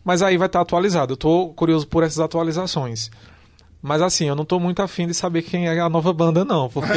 Mas 0.04 0.22
aí 0.22 0.36
vai 0.36 0.46
estar 0.46 0.60
atualizado. 0.60 1.12
Eu 1.12 1.16
tô 1.16 1.48
curioso 1.54 1.86
por 1.86 2.02
essas 2.02 2.18
atualizações. 2.20 3.10
Mas 3.83 4.02
assim, 4.02 4.26
eu 4.26 4.35
não 4.35 4.45
tô 4.45 4.59
muito 4.59 4.80
afim 4.83 5.06
de 5.06 5.14
saber 5.14 5.42
quem 5.42 5.68
é 5.68 5.78
a 5.78 5.88
nova 5.88 6.12
banda, 6.12 6.45
não. 6.45 6.68
Porque 6.68 6.90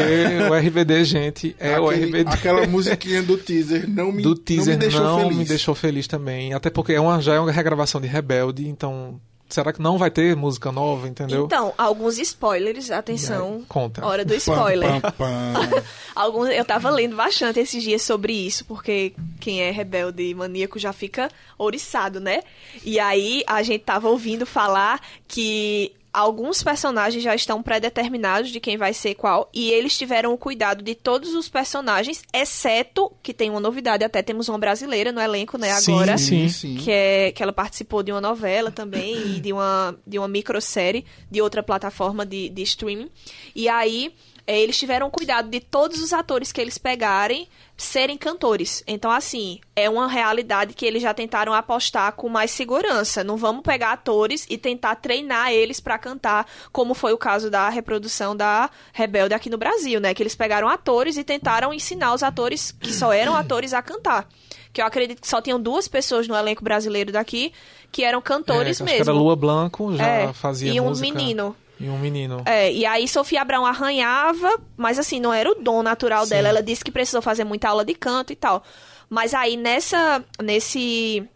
o 0.49 0.53
RBD, 0.55 1.03
gente, 1.03 1.55
é 1.59 1.79
o 1.79 1.87
Aquele- 1.89 2.05
RBD. 2.05 2.31
Aquela 2.31 2.65
musiquinha 2.67 3.21
do 3.21 3.37
teaser 3.37 3.87
não 3.87 4.11
me, 4.11 4.23
do 4.23 4.33
teaser 4.35 4.73
não 4.73 4.73
me 4.73 4.79
deixou 4.79 5.03
não 5.03 5.19
feliz. 5.19 5.37
me 5.37 5.45
deixou 5.45 5.75
feliz 5.75 6.07
também. 6.07 6.53
Até 6.53 6.69
porque 6.69 6.93
é 6.93 6.99
uma, 7.01 7.21
já 7.21 7.35
é 7.35 7.39
uma 7.39 7.51
regravação 7.51 8.01
de 8.01 8.07
Rebelde, 8.07 8.67
então. 8.67 9.19
Será 9.47 9.73
que 9.73 9.81
não 9.81 9.97
vai 9.97 10.11
ter 10.11 10.35
música 10.35 10.71
nova, 10.71 11.07
entendeu? 11.07 11.45
Então, 11.45 11.73
alguns 11.75 12.19
spoilers, 12.19 12.91
atenção. 12.91 13.63
Conta. 13.67 14.05
Hora 14.05 14.23
do 14.23 14.29
Pam, 14.33 14.37
spoiler. 14.37 15.01
pam, 15.01 15.11
pam. 15.11 15.83
Alguns, 16.15 16.49
eu 16.49 16.63
tava 16.63 16.91
lendo 16.91 17.15
bastante 17.15 17.59
esses 17.59 17.81
dias 17.81 18.03
sobre 18.03 18.31
isso, 18.31 18.63
porque 18.65 19.11
quem 19.39 19.61
é 19.61 19.71
rebelde 19.71 20.21
e 20.21 20.35
maníaco 20.35 20.77
já 20.77 20.93
fica 20.93 21.31
ouriçado, 21.57 22.19
né? 22.19 22.41
E 22.85 22.99
aí 22.99 23.43
a 23.47 23.63
gente 23.63 23.81
tava 23.83 24.07
ouvindo 24.07 24.45
falar 24.45 25.01
que 25.27 25.93
alguns 26.13 26.63
personagens 26.63 27.23
já 27.23 27.35
estão 27.35 27.61
pré-determinados 27.61 28.51
de 28.51 28.59
quem 28.59 28.77
vai 28.77 28.93
ser 28.93 29.15
qual, 29.15 29.49
e 29.53 29.69
eles 29.71 29.97
tiveram 29.97 30.33
o 30.33 30.37
cuidado 30.37 30.83
de 30.83 30.95
todos 30.95 31.33
os 31.33 31.47
personagens, 31.47 32.23
exceto 32.33 33.11
que 33.21 33.33
tem 33.33 33.49
uma 33.49 33.59
novidade, 33.59 34.03
até 34.03 34.21
temos 34.21 34.49
uma 34.49 34.57
brasileira 34.57 35.11
no 35.11 35.21
elenco, 35.21 35.57
né, 35.57 35.71
agora. 35.71 36.17
sim. 36.17 36.49
sim. 36.49 36.75
Que, 36.75 36.91
é, 36.91 37.31
que 37.31 37.43
ela 37.43 37.53
participou 37.53 38.01
de 38.03 38.11
uma 38.11 38.21
novela 38.21 38.71
também 38.71 39.35
e 39.35 39.39
de 39.39 39.53
uma, 39.53 39.95
de 40.05 40.17
uma 40.17 40.27
microsérie 40.27 41.05
de 41.29 41.41
outra 41.41 41.61
plataforma 41.61 42.25
de, 42.25 42.49
de 42.49 42.61
streaming. 42.63 43.09
E 43.55 43.69
aí, 43.69 44.13
eles 44.57 44.77
tiveram 44.77 45.09
cuidado 45.09 45.49
de 45.49 45.59
todos 45.59 46.01
os 46.01 46.11
atores 46.13 46.51
que 46.51 46.59
eles 46.59 46.77
pegarem 46.77 47.47
serem 47.77 48.17
cantores. 48.17 48.83
Então, 48.87 49.09
assim, 49.09 49.59
é 49.75 49.89
uma 49.89 50.07
realidade 50.07 50.73
que 50.73 50.85
eles 50.85 51.01
já 51.01 51.13
tentaram 51.13 51.53
apostar 51.53 52.11
com 52.13 52.27
mais 52.27 52.51
segurança. 52.51 53.23
Não 53.23 53.37
vamos 53.37 53.61
pegar 53.63 53.93
atores 53.93 54.45
e 54.49 54.57
tentar 54.57 54.95
treinar 54.95 55.51
eles 55.51 55.79
pra 55.79 55.97
cantar, 55.97 56.45
como 56.73 56.93
foi 56.93 57.13
o 57.13 57.17
caso 57.17 57.49
da 57.49 57.69
reprodução 57.69 58.35
da 58.35 58.69
Rebelde 58.91 59.33
aqui 59.33 59.49
no 59.49 59.57
Brasil, 59.57 59.99
né? 60.01 60.13
Que 60.13 60.21
eles 60.23 60.35
pegaram 60.35 60.67
atores 60.67 61.15
e 61.17 61.23
tentaram 61.23 61.73
ensinar 61.73 62.13
os 62.13 62.21
atores 62.23 62.71
que 62.71 62.91
só 62.93 63.13
eram 63.13 63.35
atores 63.35 63.73
a 63.73 63.81
cantar. 63.81 64.27
Que 64.73 64.81
eu 64.81 64.85
acredito 64.85 65.21
que 65.21 65.27
só 65.27 65.41
tinham 65.41 65.59
duas 65.59 65.87
pessoas 65.87 66.27
no 66.27 66.35
elenco 66.35 66.63
brasileiro 66.63 67.11
daqui 67.11 67.53
que 67.91 68.03
eram 68.03 68.19
É, 68.19 68.21
cantores 68.21 68.77
que 68.77 68.83
mesmo. 68.83 69.01
era 69.01 69.11
Lua 69.13 69.35
Blanco, 69.35 69.95
já 69.95 70.05
É, 70.05 70.33
fazia 70.33 70.71
e 70.73 70.79
um 70.81 70.85
música. 70.89 71.07
menino. 71.11 71.55
E 71.79 71.89
um 71.89 71.97
menino. 71.97 72.41
É, 72.45 72.71
e 72.71 72.85
aí 72.85 73.07
Sofia 73.07 73.41
Abrão 73.41 73.65
arranhava, 73.65 74.59
mas 74.75 74.99
assim, 74.99 75.19
não 75.19 75.33
era 75.33 75.49
o 75.49 75.55
dom 75.55 75.81
natural 75.81 76.25
Sim. 76.25 76.31
dela. 76.31 76.49
Ela 76.49 76.61
disse 76.61 76.83
que 76.83 76.91
precisou 76.91 77.21
fazer 77.21 77.43
muita 77.43 77.69
aula 77.69 77.85
de 77.85 77.93
canto 77.93 78.33
e 78.33 78.35
tal. 78.35 78.63
Mas 79.09 79.33
aí 79.33 79.55
nessa 79.55 80.23
nesse 80.41 81.27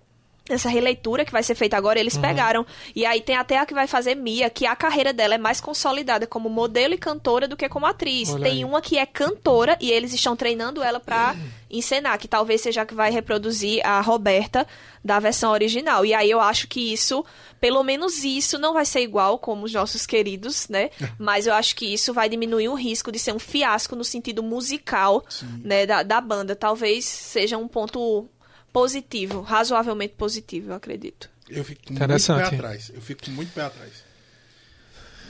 nessa 0.50 0.68
releitura 0.70 1.24
que 1.24 1.32
vai 1.32 1.42
ser 1.44 1.56
feita 1.56 1.78
agora, 1.78 1.98
Uhum. 1.98 2.02
eles 2.04 2.18
pegaram. 2.18 2.66
E 2.96 3.06
aí 3.06 3.22
tem 3.22 3.36
até 3.38 3.58
a 3.58 3.66
que 3.66 3.74
vai 3.74 3.88
fazer 3.88 4.16
Mia, 4.16 4.50
que 4.50 4.66
a 4.66 4.76
carreira 4.76 5.14
dela 5.14 5.36
é 5.36 5.38
mais 5.38 5.62
consolidada 5.62 6.28
como 6.28 6.50
modelo 6.50 6.94
e 6.94 6.98
cantora 6.98 7.48
do 7.48 7.56
que 7.56 7.70
como 7.70 7.86
atriz. 7.86 8.30
Olha 8.34 8.44
tem 8.44 8.52
aí. 8.54 8.66
uma 8.66 8.82
que 8.82 8.98
é 8.98 9.06
cantora 9.06 9.78
e 9.80 9.90
eles 9.92 10.14
estão 10.14 10.36
treinando 10.36 10.84
ela 10.84 11.00
pra 11.00 11.36
encenar, 11.72 12.18
que 12.20 12.28
talvez 12.28 12.62
seja 12.62 12.82
a 12.82 12.86
que 12.86 12.94
vai 12.94 13.10
reproduzir 13.10 13.86
a 13.86 14.00
Roberta 14.02 14.68
da 15.04 15.18
versão 15.20 15.52
original. 15.52 16.06
E 16.06 16.14
aí 16.14 16.30
eu 16.30 16.40
acho 16.40 16.68
que 16.68 16.94
isso, 16.94 17.26
pelo 17.60 17.84
menos 17.84 18.24
isso, 18.24 18.58
não 18.60 18.74
vai 18.74 18.86
ser 18.86 19.02
igual 19.02 19.40
como 19.40 19.66
os 19.66 19.74
nossos 19.74 20.06
queridos, 20.06 20.68
né? 20.70 20.90
Mas 21.18 21.48
eu 21.48 21.54
acho 21.54 21.76
que 21.76 21.86
isso 21.92 22.14
vai 22.14 22.30
diminuir 22.30 22.68
o 22.70 22.76
risco 22.76 23.12
de 23.12 23.18
ser 23.18 23.34
um 23.34 23.40
fiasco 23.40 23.96
no 23.96 24.04
sentido 24.04 24.44
musical, 24.44 25.26
né, 25.64 25.86
da, 25.86 26.04
da 26.04 26.22
banda. 26.22 26.56
Talvez 26.56 27.06
seja 27.06 27.58
um 27.58 27.68
ponto 27.68 28.28
positivo, 28.74 29.42
razoavelmente 29.42 30.16
positivo, 30.18 30.72
eu 30.72 30.76
acredito. 30.76 31.30
Eu 31.50 31.64
fico 31.64 31.82
muito 31.86 31.94
Interessante. 32.04 32.50
pé 32.50 32.56
atrás. 32.56 32.92
Eu 32.94 33.02
fico 33.02 33.30
muito 33.32 33.54
pé 33.54 33.62
atrás. 33.62 33.92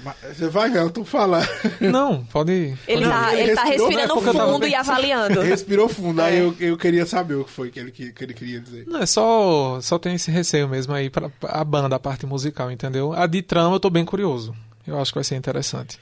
Mas, 0.03 0.15
você 0.37 0.49
vai, 0.49 0.75
Elton, 0.75 1.05
falar. 1.05 1.47
Não, 1.79 2.25
pode. 2.25 2.77
Ele 2.87 3.05
Não, 3.05 3.09
tá, 3.11 3.33
ele 3.33 3.41
ele 3.43 3.55
tá 3.55 3.63
respirando 3.63 3.95
né? 3.97 4.07
Porque 4.07 4.29
eu 4.29 4.33
tava 4.33 4.51
fundo 4.53 4.67
e 4.67 4.75
avaliando. 4.75 5.39
Respirou 5.43 5.87
fundo, 5.87 6.21
aí 6.21 6.35
É. 6.37 6.41
eu, 6.41 6.55
eu 6.59 6.77
queria 6.77 7.05
saber 7.05 7.35
o 7.35 7.45
que 7.45 7.51
foi 7.51 7.69
que 7.71 7.79
ele, 7.79 7.91
que, 7.91 8.11
que 8.11 8.23
ele 8.23 8.33
queria 8.33 8.59
dizer. 8.59 8.85
Não, 8.85 9.01
é 9.01 9.05
só, 9.05 9.79
só 9.81 9.97
tem 9.97 10.15
esse 10.15 10.29
receio 10.29 10.67
mesmo 10.67 10.93
aí 10.93 11.09
pra 11.09 11.31
a 11.43 11.63
banda, 11.63 11.95
a 11.95 11.99
parte 11.99 12.25
musical, 12.25 12.69
entendeu? 12.69 13.13
A 13.13 13.25
de 13.27 13.41
trama 13.41 13.75
eu 13.75 13.79
tô 13.79 13.89
bem 13.89 14.03
curioso. 14.03 14.53
Eu 14.85 14.99
acho 14.99 15.11
que 15.11 15.17
vai 15.17 15.23
ser 15.23 15.35
interessante. 15.35 15.97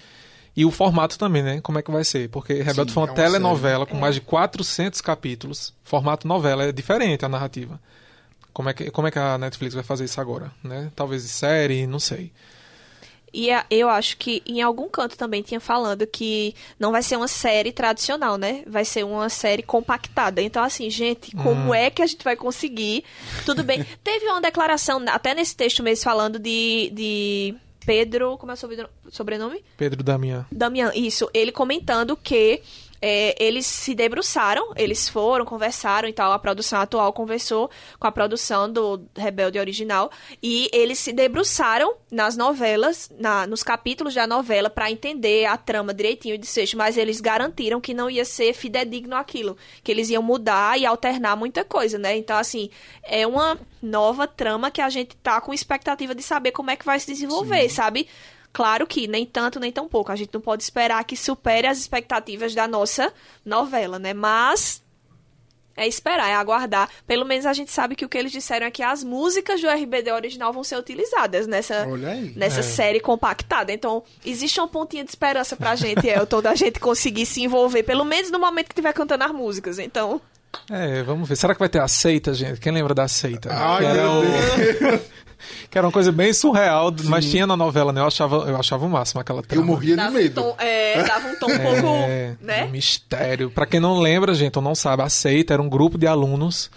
E 0.55 0.65
o 0.65 0.71
formato 0.71 1.17
também, 1.17 1.41
né? 1.41 1.61
Como 1.61 1.79
é 1.79 1.81
que 1.81 1.89
vai 1.91 2.03
ser? 2.03 2.29
Porque 2.29 2.53
Rebelde 2.53 2.91
Sim, 2.91 2.95
foi 2.95 3.03
é 3.03 3.05
uma 3.05 3.11
uma 3.11 3.15
telenovela 3.15 3.83
É. 3.83 3.85
com 3.85 3.95
mais 3.97 4.15
de 4.15 4.21
400 4.21 4.99
capítulos. 4.99 5.73
Formato 5.83 6.27
novela 6.27 6.63
é 6.65 6.71
diferente 6.71 7.23
a 7.23 7.29
narrativa. 7.29 7.79
Como 8.53 8.67
é 8.69 8.73
que, 8.73 8.91
como 8.91 9.07
é 9.07 9.11
que 9.11 9.17
a 9.19 9.37
Netflix 9.37 9.73
vai 9.73 9.83
fazer 9.83 10.03
isso 10.05 10.19
agora, 10.19 10.51
né? 10.61 10.91
Talvez 10.93 11.23
série, 11.23 11.87
não 11.87 11.99
sei. 11.99 12.33
E 13.33 13.49
a- 13.49 13.65
eu 13.71 13.87
acho 13.87 14.17
que 14.17 14.43
em 14.45 14.61
algum 14.61 14.89
canto 14.89 15.17
também 15.17 15.41
tinha 15.41 15.61
falando 15.61 16.05
que 16.05 16.53
não 16.77 16.91
vai 16.91 17.01
ser 17.01 17.15
uma 17.15 17.29
série 17.29 17.71
tradicional, 17.71 18.37
né? 18.37 18.61
Vai 18.67 18.83
ser 18.83 19.05
uma 19.05 19.29
série 19.29 19.63
compactada. 19.63 20.41
Então, 20.41 20.61
assim, 20.61 20.89
gente, 20.89 21.33
como 21.37 21.69
Hum. 21.69 21.73
é 21.73 21.89
que 21.89 22.01
a 22.01 22.05
gente 22.07 22.25
vai 22.25 22.35
conseguir? 22.35 23.05
Tudo 23.45 23.63
bem. 23.63 23.85
Teve 24.03 24.25
uma 24.25 24.41
declaração, 24.41 25.01
até 25.07 25.33
nesse 25.33 25.55
texto 25.55 25.81
mesmo, 25.81 26.03
falando 26.03 26.37
de, 26.37 26.91
de 26.93 27.55
Pedro. 27.85 28.37
Como 28.37 28.51
é 28.51 28.55
o 28.55 28.57
sobrenome- 28.57 28.89
sobrenome? 29.09 29.63
Pedro 29.77 30.03
Damian. 30.03 30.45
Damian, 30.51 30.91
isso, 30.95 31.29
ele 31.33 31.51
comentando 31.51 32.15
que 32.15 32.61
é, 33.01 33.35
eles 33.43 33.65
se 33.65 33.95
debruçaram, 33.95 34.71
eles 34.75 35.09
foram, 35.09 35.43
conversaram 35.43 36.07
e 36.07 36.13
tal, 36.13 36.31
a 36.31 36.39
produção 36.39 36.79
atual 36.79 37.11
conversou 37.11 37.69
com 37.99 38.05
a 38.05 38.11
produção 38.11 38.71
do 38.71 39.01
Rebelde 39.17 39.57
original, 39.57 40.11
e 40.41 40.69
eles 40.71 40.99
se 40.99 41.11
debruçaram 41.11 41.95
nas 42.11 42.37
novelas, 42.37 43.09
na, 43.17 43.47
nos 43.47 43.63
capítulos 43.63 44.13
da 44.13 44.27
novela, 44.27 44.69
pra 44.69 44.91
entender 44.91 45.45
a 45.45 45.57
trama 45.57 45.93
direitinho 45.93 46.37
de 46.37 46.45
sexto, 46.45 46.77
mas 46.77 46.97
eles 46.97 47.19
garantiram 47.19 47.81
que 47.81 47.93
não 47.93 48.09
ia 48.09 48.23
ser 48.23 48.53
fidedigno 48.53 49.15
aquilo, 49.15 49.57
que 49.83 49.91
eles 49.91 50.09
iam 50.09 50.21
mudar 50.21 50.79
e 50.79 50.85
alternar 50.85 51.35
muita 51.35 51.65
coisa, 51.65 51.97
né? 51.97 52.15
Então, 52.15 52.37
assim, 52.37 52.69
é 53.03 53.25
uma 53.25 53.57
nova 53.81 54.27
trama 54.27 54.69
que 54.69 54.81
a 54.81 54.89
gente 54.89 55.15
tá 55.17 55.41
com 55.41 55.53
expectativa 55.53 56.13
de 56.13 56.21
saber 56.21 56.51
como 56.51 56.69
é 56.69 56.75
que 56.75 56.85
vai 56.85 56.99
se 56.99 57.07
desenvolver, 57.07 57.67
sabe? 57.69 58.07
Claro 58.53 58.85
que 58.85 59.07
nem 59.07 59.25
tanto, 59.25 59.59
nem 59.59 59.71
tão 59.71 59.87
pouco. 59.87 60.11
A 60.11 60.15
gente 60.15 60.33
não 60.33 60.41
pode 60.41 60.63
esperar 60.63 61.03
que 61.05 61.15
supere 61.15 61.67
as 61.67 61.77
expectativas 61.77 62.53
da 62.53 62.67
nossa 62.67 63.11
novela, 63.45 63.97
né? 63.97 64.13
Mas 64.13 64.81
é 65.75 65.87
esperar, 65.87 66.29
é 66.29 66.35
aguardar. 66.35 66.89
Pelo 67.07 67.23
menos 67.25 67.45
a 67.45 67.53
gente 67.53 67.71
sabe 67.71 67.95
que 67.95 68.03
o 68.03 68.09
que 68.09 68.17
eles 68.17 68.31
disseram 68.31 68.67
é 68.67 68.71
que 68.71 68.83
as 68.83 69.03
músicas 69.05 69.61
do 69.61 69.69
RBD 69.69 70.11
original 70.11 70.51
vão 70.51 70.65
ser 70.65 70.75
utilizadas 70.77 71.47
nessa, 71.47 71.87
Olha 71.87 72.09
aí. 72.09 72.33
nessa 72.35 72.59
É. 72.59 72.63
série 72.63 72.99
compactada. 72.99 73.71
Então, 73.71 74.03
existe 74.25 74.59
uma 74.59 74.67
pontinha 74.67 75.03
de 75.05 75.09
esperança 75.11 75.55
pra 75.55 75.73
gente, 75.75 76.05
Elton, 76.07 76.41
da 76.41 76.53
gente 76.53 76.77
conseguir 76.79 77.25
se 77.25 77.41
envolver, 77.41 77.83
pelo 77.83 78.03
menos 78.03 78.29
no 78.29 78.37
momento 78.37 78.65
que 78.67 78.73
estiver 78.73 78.91
cantando 78.93 79.23
as 79.23 79.31
músicas. 79.31 79.79
Então, 79.79 80.19
É, 80.69 81.01
vamos 81.03 81.29
ver. 81.29 81.37
Será 81.37 81.53
que 81.53 81.59
vai 81.61 81.69
ter 81.69 81.79
a 81.81 81.87
seita, 81.87 82.33
gente? 82.33 82.59
Quem 82.59 82.73
lembra 82.73 82.93
da 82.93 83.07
seita? 83.07 83.49
Ai, 83.53 83.79
Que 83.79 83.85
era 83.85 84.01
meu 84.03 84.11
o- 84.11 84.21
Deus. 84.21 85.01
Que 85.69 85.77
era 85.77 85.85
uma 85.87 85.91
coisa 85.93 86.11
bem 86.11 86.33
surreal, 86.33 86.93
mas 87.05 87.25
tinha 87.29 87.45
na 87.47 87.55
novela, 87.57 87.91
né? 87.91 88.01
Eu 88.01 88.05
achava, 88.07 88.35
eu 88.49 88.55
achava 88.57 88.85
o 88.85 88.89
máximo 88.89 89.21
aquela 89.21 89.39
Eu 89.39 89.43
trama. 89.43 89.65
morria 89.65 89.95
de 89.95 90.01
um, 90.03 90.11
medo. 90.11 90.41
tom, 90.41 90.55
é, 90.59 91.03
dava 91.03 91.27
um 91.27 91.35
tom 91.39 91.51
um 91.51 91.59
pouco, 91.59 91.87
É, 92.07 92.35
né? 92.41 92.65
de 92.65 92.71
mistério. 92.71 93.49
Pra 93.51 93.65
quem 93.65 93.79
não 93.79 93.99
lembra, 93.99 94.33
gente, 94.33 94.57
ou 94.57 94.63
não 94.63 94.75
sabe, 94.75 95.03
a 95.03 95.09
seita 95.09 95.53
era 95.53 95.61
um 95.61 95.69
grupo 95.69 95.97
de 95.97 96.07
alunos, 96.07 96.69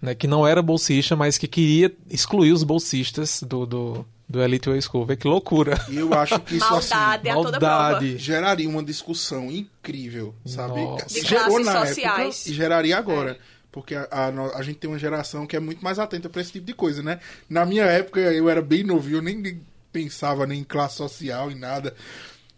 né, 0.00 0.14
que 0.14 0.26
não 0.26 0.46
era 0.46 0.60
bolsista, 0.62 1.16
mas 1.16 1.38
que 1.38 1.48
queria 1.48 1.92
excluir 2.10 2.52
os 2.52 2.62
bolsistas 2.62 3.42
do, 3.42 3.64
do, 3.64 4.06
do 4.28 4.42
Elite 4.42 4.68
Way 4.68 4.82
School. 4.82 5.06
Vê 5.06 5.16
que 5.16 5.26
loucura. 5.26 5.80
E 5.88 5.96
eu 5.96 6.12
acho 6.12 6.38
que 6.40 6.56
isso 6.56 6.74
assim, 6.74 6.94
Maldade 6.94 7.28
a 7.30 7.34
toda 7.34 7.58
prova. 7.58 7.74
Maldade. 7.92 8.18
geraria 8.18 8.68
uma 8.68 8.82
discussão 8.82 9.50
incrível, 9.50 10.34
sabe? 10.44 10.80
Nossa. 10.82 11.06
De 11.08 11.26
Gerou 11.26 11.44
classes 11.46 11.66
na 11.66 11.86
sociais. 11.86 12.36
época 12.36 12.50
e 12.50 12.52
geraria 12.54 12.98
agora. 12.98 13.38
Porque 13.74 13.96
a, 13.96 14.06
a 14.08 14.28
a 14.58 14.62
gente 14.62 14.78
tem 14.78 14.88
uma 14.88 15.00
geração 15.00 15.48
que 15.48 15.56
é 15.56 15.60
muito 15.60 15.82
mais 15.82 15.98
atenta 15.98 16.28
pra 16.28 16.40
esse 16.40 16.52
tipo 16.52 16.64
de 16.64 16.72
coisa, 16.74 17.02
né? 17.02 17.18
Na 17.50 17.66
minha 17.66 17.82
época, 17.84 18.20
eu 18.20 18.48
era 18.48 18.62
bem 18.62 18.84
novinho, 18.84 19.16
eu 19.18 19.22
nem, 19.22 19.60
pensava 19.92 20.46
nem 20.46 20.60
em 20.60 20.64
classe 20.64 20.96
social, 20.98 21.50
em 21.50 21.56
nada. 21.56 21.92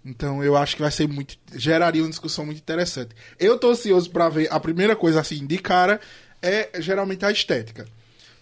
Então 0.04 0.44
eu 0.44 0.54
acho 0.58 0.76
que 0.76 0.82
vai 0.82 0.90
ser 0.90 1.08
muito. 1.08 1.34
geraria 1.54 2.02
uma 2.02 2.10
discussão 2.10 2.44
muito 2.44 2.58
interessante. 2.58 3.16
Eu 3.40 3.58
tô 3.58 3.70
ansioso 3.70 4.10
pra 4.10 4.28
ver. 4.28 4.46
A 4.52 4.60
primeira 4.60 4.94
coisa, 4.94 5.18
assim, 5.18 5.46
de 5.46 5.56
cara, 5.56 5.98
é 6.42 6.68
geralmente 6.80 7.24
a 7.24 7.30
estética. 7.32 7.86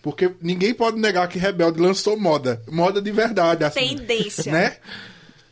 Porque 0.03 0.33
ninguém 0.43 0.75
pode 0.75 0.99
negar 0.99 1.29
que 1.29 1.39
Rebelde 1.39 1.81
lançou 1.81 2.19
moda. 2.19 2.61
Moda 2.69 3.01
de 3.01 3.13
verdade, 3.13 3.63
assim. 3.65 3.97
Tendência. 3.97 4.51
Né? 4.53 4.79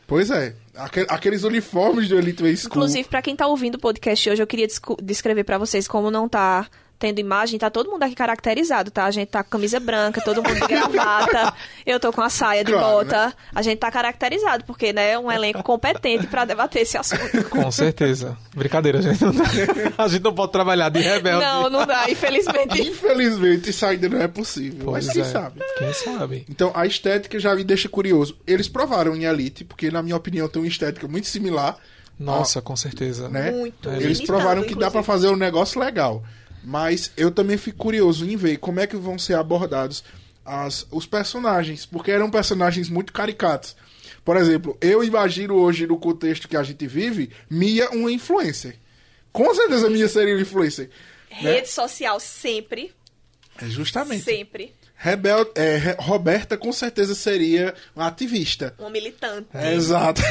Pois 0.05 0.29
é. 0.29 0.53
Aque- 0.75 1.05
Aqueles 1.07 1.43
uniformes 1.43 2.09
do 2.09 2.17
Elite 2.17 2.43
Way 2.43 2.57
School. 2.57 2.67
Inclusive, 2.67 3.07
pra 3.07 3.21
quem 3.21 3.33
tá 3.35 3.47
ouvindo 3.47 3.75
o 3.75 3.79
podcast 3.79 4.29
hoje, 4.29 4.43
eu 4.43 4.47
queria 4.47 4.67
descrever 5.01 5.45
pra 5.45 5.57
vocês 5.57 5.87
como 5.87 6.11
não 6.11 6.27
tá 6.27 6.67
tendo 7.03 7.19
imagem, 7.19 7.59
tá 7.59 7.69
todo 7.69 7.91
mundo 7.91 8.01
aqui 8.03 8.15
caracterizado, 8.15 8.89
tá? 8.89 9.03
A 9.03 9.11
gente 9.11 9.27
tá 9.27 9.43
com 9.43 9.49
camisa 9.49 9.77
branca, 9.77 10.21
todo 10.23 10.41
mundo 10.41 10.55
de 10.57 10.65
gravata, 10.67 11.53
eu 11.85 11.99
tô 11.99 12.13
com 12.13 12.21
a 12.21 12.29
saia 12.29 12.63
de 12.63 12.71
Claro, 12.71 12.87
bota. 12.99 13.25
né? 13.27 13.33
A 13.53 13.61
gente 13.61 13.77
tá 13.77 13.91
caracterizado, 13.91 14.63
porque, 14.63 14.93
né, 14.93 15.11
é 15.11 15.19
um 15.19 15.29
elenco 15.29 15.61
competente 15.61 16.27
pra 16.27 16.45
debater 16.45 16.83
esse 16.83 16.97
assunto. 16.97 17.43
Com 17.49 17.69
certeza. 17.71 18.37
Brincadeira, 18.55 19.01
gente. 19.01 19.21
Não 19.21 19.33
dá- 19.33 19.43
A 19.97 20.07
gente 20.07 20.23
não 20.23 20.33
pode 20.33 20.53
trabalhar 20.53 20.87
de 20.87 21.01
rebelde. 21.01 21.43
Não, 21.43 21.69
não 21.69 21.85
dá, 21.85 22.09
infelizmente. 22.09 22.81
Infelizmente, 22.81 23.69
isso 23.69 23.85
ainda 23.85 24.07
não 24.07 24.21
é 24.21 24.27
possível. 24.29 24.85
Pois 24.85 25.05
mas 25.07 25.13
quem 25.13 25.21
é. 25.23 25.25
sabe? 25.25 25.59
Quem 25.77 25.93
sabe? 25.93 26.45
Então, 26.49 26.71
a 26.73 26.85
estética 26.85 27.37
já 27.37 27.53
me 27.53 27.65
deixa 27.65 27.89
curioso. 27.89 28.37
Eles 28.47 28.69
provaram 28.69 29.13
em 29.13 29.25
Elite, 29.25 29.65
porque, 29.65 29.91
na 29.91 30.01
minha 30.01 30.15
opinião, 30.15 30.47
tem 30.47 30.61
uma 30.61 30.67
estética 30.69 31.05
muito 31.05 31.27
similar. 31.27 31.75
Nossa, 32.17 32.61
com 32.61 32.75
certeza. 32.77 33.27
né? 33.27 33.51
Muito. 33.51 33.89
Eles 33.89 34.21
provaram 34.21 34.61
que 34.61 34.69
dá 34.69 34.87
inclusive. 34.87 34.91
pra 34.91 35.03
fazer 35.03 35.27
um 35.27 35.35
negócio 35.35 35.81
legal. 35.81 36.23
Mas 36.63 37.11
eu 37.17 37.29
também 37.29 37.57
fico 37.57 37.77
curioso 37.77 38.25
em 38.25 38.35
ver 38.37 38.57
como 38.57 38.79
é 38.79 38.87
que 38.87 38.95
vão 38.95 39.19
ser 39.19 39.33
abordados 39.35 40.03
as, 40.45 40.87
os 40.91 41.05
personagens, 41.05 41.85
porque 41.85 42.11
eram 42.11 42.29
personagens 42.31 42.89
muito 42.89 43.11
caricatos. 43.13 43.75
Por 44.23 44.37
exemplo, 44.37 44.77
eu 44.79 45.03
imagino 45.03 45.55
hoje, 45.55 45.85
no 45.85 45.97
contexto 45.97 46.47
que 46.47 46.55
a 46.55 46.63
gente 46.63 46.87
vive, 46.87 47.29
Mia 47.49 47.89
uma 47.91 48.11
influencer. 48.11 48.77
Com 49.31 49.53
certeza 49.53 49.89
Mia 49.89 50.07
seria 50.07 50.33
uma 50.35 50.41
influencer. 50.41 50.89
né? 51.41 51.53
Rede 51.55 51.69
social 51.69 52.19
sempre, 52.19 52.93
É 53.61 53.65
Justamente. 53.65 54.23
sempre. 54.23 54.73
Rebel, 54.95 55.51
é, 55.55 55.97
Roberta 55.99 56.55
com 56.55 56.71
certeza 56.71 57.13
seria 57.13 57.73
uma 57.93 58.07
ativista. 58.07 58.73
Uma 58.79 58.89
militante. 58.89 59.49
É, 59.53 59.73
exato. 59.73 60.21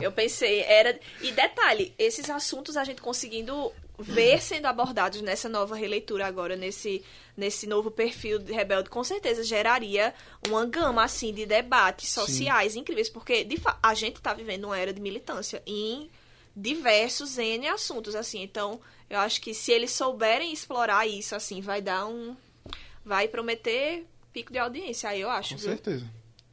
Eu 0.00 0.12
pensei, 0.12 0.60
era. 0.60 0.96
E 1.20 1.32
detalhe, 1.32 1.92
esses 1.98 2.30
assuntos 2.30 2.76
a 2.76 2.84
gente 2.84 3.00
conseguindo 3.02 3.72
ver 3.98 4.40
sendo 4.40 4.66
abordados 4.66 5.20
nessa 5.20 5.48
nova 5.48 5.74
releitura 5.74 6.26
agora, 6.26 6.54
nesse, 6.54 7.02
nesse 7.36 7.66
novo 7.66 7.90
perfil 7.90 8.38
de 8.38 8.52
Rebelde, 8.52 8.88
com 8.88 9.02
certeza 9.02 9.42
geraria 9.42 10.14
uma 10.46 10.64
gama, 10.64 11.02
assim, 11.02 11.32
de 11.32 11.44
debates 11.44 12.08
sociais 12.10 12.76
incríveis, 12.76 13.08
porque 13.08 13.42
de 13.42 13.60
a 13.82 13.94
gente 13.94 14.20
tá 14.20 14.32
vivendo 14.32 14.66
uma 14.66 14.78
era 14.78 14.92
de 14.92 15.00
militância 15.00 15.60
em 15.66 16.08
diversos 16.54 17.38
N 17.38 17.66
assuntos, 17.68 18.14
assim. 18.14 18.42
Então, 18.42 18.80
eu 19.10 19.18
acho 19.18 19.40
que 19.40 19.52
se 19.52 19.72
eles 19.72 19.90
souberem 19.90 20.52
explorar 20.52 21.06
isso, 21.06 21.34
assim, 21.34 21.60
vai 21.60 21.82
dar 21.82 22.06
um. 22.06 22.36
Vai 23.04 23.26
prometer 23.26 24.06
pico 24.32 24.52
de 24.52 24.58
audiência, 24.58 25.08
aí 25.08 25.20
eu 25.20 25.30
acho. 25.30 25.54
Com 25.54 25.60
viu? 25.60 25.70
certeza. 25.70 26.06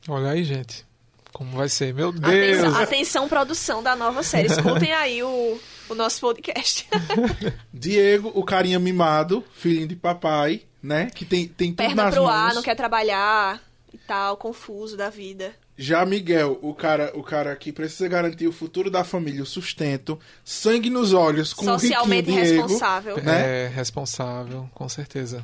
Olha 0.07 0.31
aí, 0.31 0.43
gente. 0.43 0.85
Como 1.33 1.57
vai 1.57 1.67
ser? 1.67 1.93
Meu 1.93 2.13
Deus. 2.13 2.63
Atenção, 2.63 2.81
atenção, 2.81 3.29
produção 3.29 3.83
da 3.83 3.95
nova 3.95 4.23
série. 4.23 4.47
Escutem 4.47 4.93
aí 4.93 5.21
o, 5.21 5.59
o 5.89 5.95
nosso 5.95 6.19
podcast. 6.21 6.87
Diego, 7.73 8.31
o 8.33 8.43
carinha 8.43 8.79
mimado, 8.79 9.43
filhinho 9.53 9.87
de 9.87 9.95
papai, 9.95 10.61
né? 10.81 11.09
Que 11.13 11.25
tem, 11.25 11.47
tem 11.47 11.71
tudo 11.71 11.85
Perna 11.85 12.05
nas 12.05 12.13
pro 12.13 12.23
mãos. 12.23 12.33
ar, 12.33 12.53
não 12.53 12.61
quer 12.63 12.75
trabalhar 12.75 13.61
e 13.93 13.97
tal, 13.97 14.37
confuso 14.37 14.95
da 14.97 15.09
vida. 15.09 15.53
Já 15.77 16.05
Miguel, 16.05 16.57
o 16.61 16.73
cara, 16.73 17.11
o 17.15 17.21
cara 17.21 17.53
que 17.55 17.69
precisa 17.71 18.07
garantir 18.07 18.47
o 18.47 18.51
futuro 18.53 18.89
da 18.89 19.03
família, 19.03 19.43
o 19.43 19.45
sustento, 19.45 20.17
sangue 20.43 20.89
nos 20.89 21.11
olhos 21.11 21.53
com 21.53 21.65
Socialmente 21.65 22.29
o 22.29 22.33
Diego. 22.33 22.61
responsável. 22.61 23.17
né? 23.21 23.65
É 23.65 23.67
responsável, 23.67 24.69
com 24.73 24.87
certeza. 24.87 25.43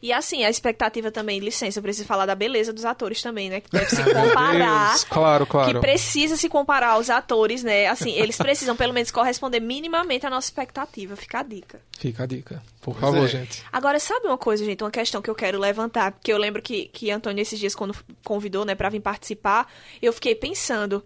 E 0.00 0.12
assim, 0.12 0.44
a 0.44 0.50
expectativa 0.50 1.10
também, 1.10 1.38
licença, 1.40 1.78
eu 1.78 1.82
preciso 1.82 2.06
falar 2.06 2.26
da 2.26 2.34
beleza 2.34 2.72
dos 2.72 2.84
atores 2.84 3.20
também, 3.20 3.50
né? 3.50 3.60
Que 3.60 3.70
deve 3.70 3.90
se 3.90 4.02
comparar. 4.04 4.90
Deus. 4.90 5.04
Claro, 5.04 5.46
claro. 5.46 5.74
Que 5.74 5.80
precisa 5.80 6.36
se 6.36 6.48
comparar 6.48 6.90
aos 6.90 7.10
atores, 7.10 7.62
né? 7.62 7.86
Assim, 7.86 8.12
eles 8.12 8.36
precisam 8.38 8.76
pelo 8.76 8.92
menos 8.92 9.10
corresponder 9.10 9.60
minimamente 9.60 10.26
à 10.26 10.30
nossa 10.30 10.46
expectativa. 10.46 11.16
Fica 11.16 11.40
a 11.40 11.42
dica. 11.42 11.80
Fica 11.98 12.22
a 12.22 12.26
dica. 12.26 12.62
Por 12.80 12.94
Pois 12.94 13.00
favor, 13.00 13.24
é. 13.24 13.28
gente. 13.28 13.64
Agora, 13.72 13.98
sabe 13.98 14.26
uma 14.26 14.38
coisa, 14.38 14.64
gente? 14.64 14.82
Uma 14.82 14.90
questão 14.90 15.20
que 15.20 15.28
eu 15.28 15.34
quero 15.34 15.58
levantar, 15.58 16.12
porque 16.12 16.32
eu 16.32 16.38
lembro 16.38 16.62
que, 16.62 16.86
que 16.86 17.10
Antônio, 17.10 17.42
esses 17.42 17.58
dias, 17.58 17.74
quando 17.74 17.94
convidou, 18.24 18.64
né, 18.64 18.74
pra 18.74 18.88
vir 18.88 19.00
participar, 19.00 19.70
eu 20.00 20.12
fiquei 20.12 20.34
pensando. 20.34 21.04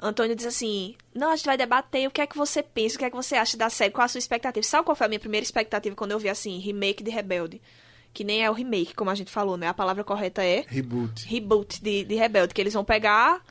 Antônio 0.00 0.34
diz 0.34 0.46
assim: 0.46 0.96
Não, 1.14 1.30
a 1.30 1.36
gente 1.36 1.46
vai 1.46 1.56
debater 1.56 2.08
o 2.08 2.10
que 2.10 2.20
é 2.20 2.26
que 2.26 2.36
você 2.36 2.60
pensa, 2.62 2.96
o 2.96 2.98
que 2.98 3.04
é 3.04 3.10
que 3.10 3.16
você 3.16 3.36
acha 3.36 3.56
da 3.56 3.70
série, 3.70 3.92
qual 3.92 4.04
a 4.04 4.08
sua 4.08 4.18
expectativa. 4.18 4.66
Sabe 4.66 4.84
qual 4.84 4.96
foi 4.96 5.06
a 5.06 5.08
minha 5.08 5.20
primeira 5.20 5.44
expectativa 5.44 5.94
quando 5.94 6.10
eu 6.10 6.18
vi 6.18 6.28
assim, 6.28 6.58
remake 6.58 7.04
de 7.04 7.10
Rebelde? 7.10 7.62
Que 8.12 8.24
nem 8.24 8.44
é 8.44 8.50
o 8.50 8.54
remake, 8.54 8.94
como 8.94 9.10
a 9.10 9.14
gente 9.14 9.30
falou, 9.30 9.56
né? 9.56 9.68
A 9.68 9.74
palavra 9.74 10.04
correta 10.04 10.44
é 10.44 10.64
Reboot. 10.68 11.26
reboot 11.26 11.82
de, 11.82 12.04
de 12.04 12.14
Rebelde, 12.14 12.52
que 12.52 12.60
eles 12.60 12.74
vão 12.74 12.84
pegar 12.84 13.42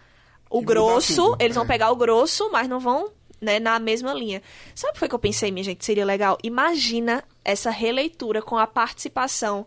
o 0.50 0.62
E 0.62 0.66
grosso, 0.66 1.16
tudo, 1.16 1.38
eles 1.40 1.56
vão 1.56 1.64
é. 1.64 1.68
pegar 1.68 1.92
o 1.92 1.96
grosso, 1.96 2.50
mas 2.52 2.68
não 2.68 2.80
vão, 2.80 3.10
né, 3.40 3.60
na 3.60 3.80
mesma 3.80 4.14
linha. 4.14 4.42
Sabe 4.76 4.92
o 4.92 4.94
que 4.94 5.00
foi 5.00 5.08
que 5.10 5.16
eu 5.16 5.20
pensei, 5.20 5.50
minha 5.50 5.64
gente, 5.64 5.84
seria 5.84 6.06
legal? 6.06 6.38
Imagina 6.44 7.24
essa 7.44 7.72
releitura 7.72 8.42
com 8.42 8.58
a 8.58 8.68
participação 8.68 9.66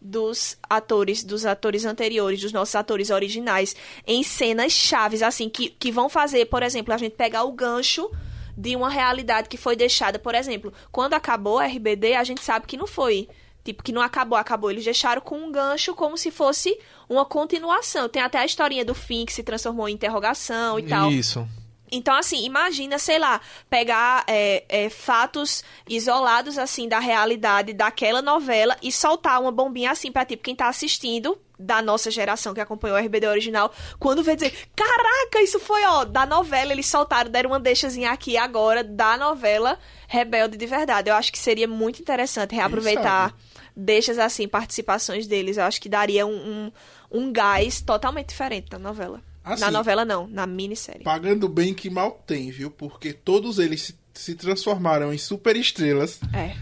dos 0.00 0.56
atores, 0.68 1.24
dos 1.24 1.44
atores 1.44 1.84
anteriores, 1.84 2.40
dos 2.40 2.52
nossos 2.52 2.74
atores 2.74 3.10
originais, 3.10 3.74
em 4.06 4.22
cenas 4.22 4.72
chaves, 4.72 5.22
assim, 5.22 5.48
que, 5.48 5.70
que 5.70 5.90
vão 5.90 6.08
fazer, 6.08 6.46
por 6.46 6.62
exemplo, 6.62 6.94
a 6.94 6.98
gente 6.98 7.16
pegar 7.16 7.44
o 7.44 7.52
gancho 7.52 8.10
de 8.56 8.76
uma 8.76 8.88
realidade 8.88 9.48
que 9.48 9.56
foi 9.56 9.74
deixada, 9.76 10.18
por 10.18 10.34
exemplo, 10.34 10.72
quando 10.90 11.14
acabou 11.14 11.58
a 11.58 11.66
RBD, 11.66 12.14
a 12.14 12.24
gente 12.24 12.42
sabe 12.42 12.66
que 12.66 12.76
não 12.76 12.86
foi 12.86 13.28
Tipo, 13.66 13.82
que 13.82 13.90
não 13.90 14.00
acabou, 14.00 14.38
acabou. 14.38 14.70
Eles 14.70 14.84
deixaram 14.84 15.20
com 15.20 15.36
um 15.36 15.50
gancho 15.50 15.92
como 15.92 16.16
se 16.16 16.30
fosse 16.30 16.78
uma 17.08 17.24
continuação. 17.24 18.08
Tem 18.08 18.22
até 18.22 18.38
a 18.38 18.46
historinha 18.46 18.84
do 18.84 18.94
fim 18.94 19.26
que 19.26 19.32
se 19.32 19.42
transformou 19.42 19.88
em 19.88 19.94
interrogação 19.94 20.78
e 20.78 20.84
tal. 20.84 21.10
Isso. 21.10 21.44
Então, 21.90 22.14
assim, 22.14 22.44
imagina, 22.44 22.96
sei 22.96 23.18
lá, 23.18 23.40
pegar 23.68 24.22
é, 24.28 24.64
é, 24.68 24.88
fatos 24.88 25.64
isolados, 25.88 26.58
assim, 26.58 26.88
da 26.88 27.00
realidade 27.00 27.72
daquela 27.72 28.22
novela 28.22 28.76
e 28.80 28.92
soltar 28.92 29.40
uma 29.40 29.50
bombinha 29.50 29.90
assim 29.90 30.12
pra, 30.12 30.24
tipo, 30.24 30.44
quem 30.44 30.54
tá 30.54 30.68
assistindo 30.68 31.36
da 31.58 31.80
nossa 31.80 32.10
geração 32.10 32.52
que 32.54 32.60
acompanhou 32.60 32.96
o 32.96 33.00
RBD 33.00 33.26
original, 33.26 33.72
quando 33.98 34.22
vê 34.22 34.36
dizer, 34.36 34.52
caraca, 34.76 35.40
isso 35.42 35.58
foi, 35.58 35.84
ó, 35.86 36.04
da 36.04 36.26
novela, 36.26 36.72
eles 36.72 36.86
soltaram, 36.86 37.30
deram 37.30 37.50
uma 37.50 37.60
deixazinha 37.60 38.10
aqui 38.10 38.36
agora 38.36 38.84
da 38.84 39.16
novela 39.16 39.78
Rebelde 40.06 40.56
de 40.56 40.66
verdade. 40.66 41.10
Eu 41.10 41.14
acho 41.14 41.32
que 41.32 41.38
seria 41.38 41.66
muito 41.66 42.00
interessante 42.00 42.54
reaproveitar 42.54 43.34
deixas 43.76 44.18
assim, 44.18 44.48
participações 44.48 45.26
deles. 45.26 45.56
Eu 45.56 45.64
acho 45.64 45.80
que 45.80 45.88
daria 45.88 46.26
um, 46.26 46.32
um, 46.32 46.72
um 47.10 47.32
gás 47.32 47.80
totalmente 47.80 48.28
diferente 48.28 48.68
na 48.72 48.78
novela. 48.78 49.20
Assim, 49.44 49.60
na 49.60 49.70
novela 49.70 50.04
não, 50.04 50.26
na 50.26 50.46
minissérie. 50.46 51.04
Pagando 51.04 51.48
bem 51.48 51.72
que 51.74 51.88
mal 51.88 52.20
tem, 52.26 52.50
viu? 52.50 52.70
Porque 52.70 53.12
todos 53.12 53.58
eles 53.60 53.82
se, 53.82 53.94
se 54.14 54.34
transformaram 54.34 55.12
em 55.14 55.18
superestrelas, 55.18 56.18
É. 56.34 56.52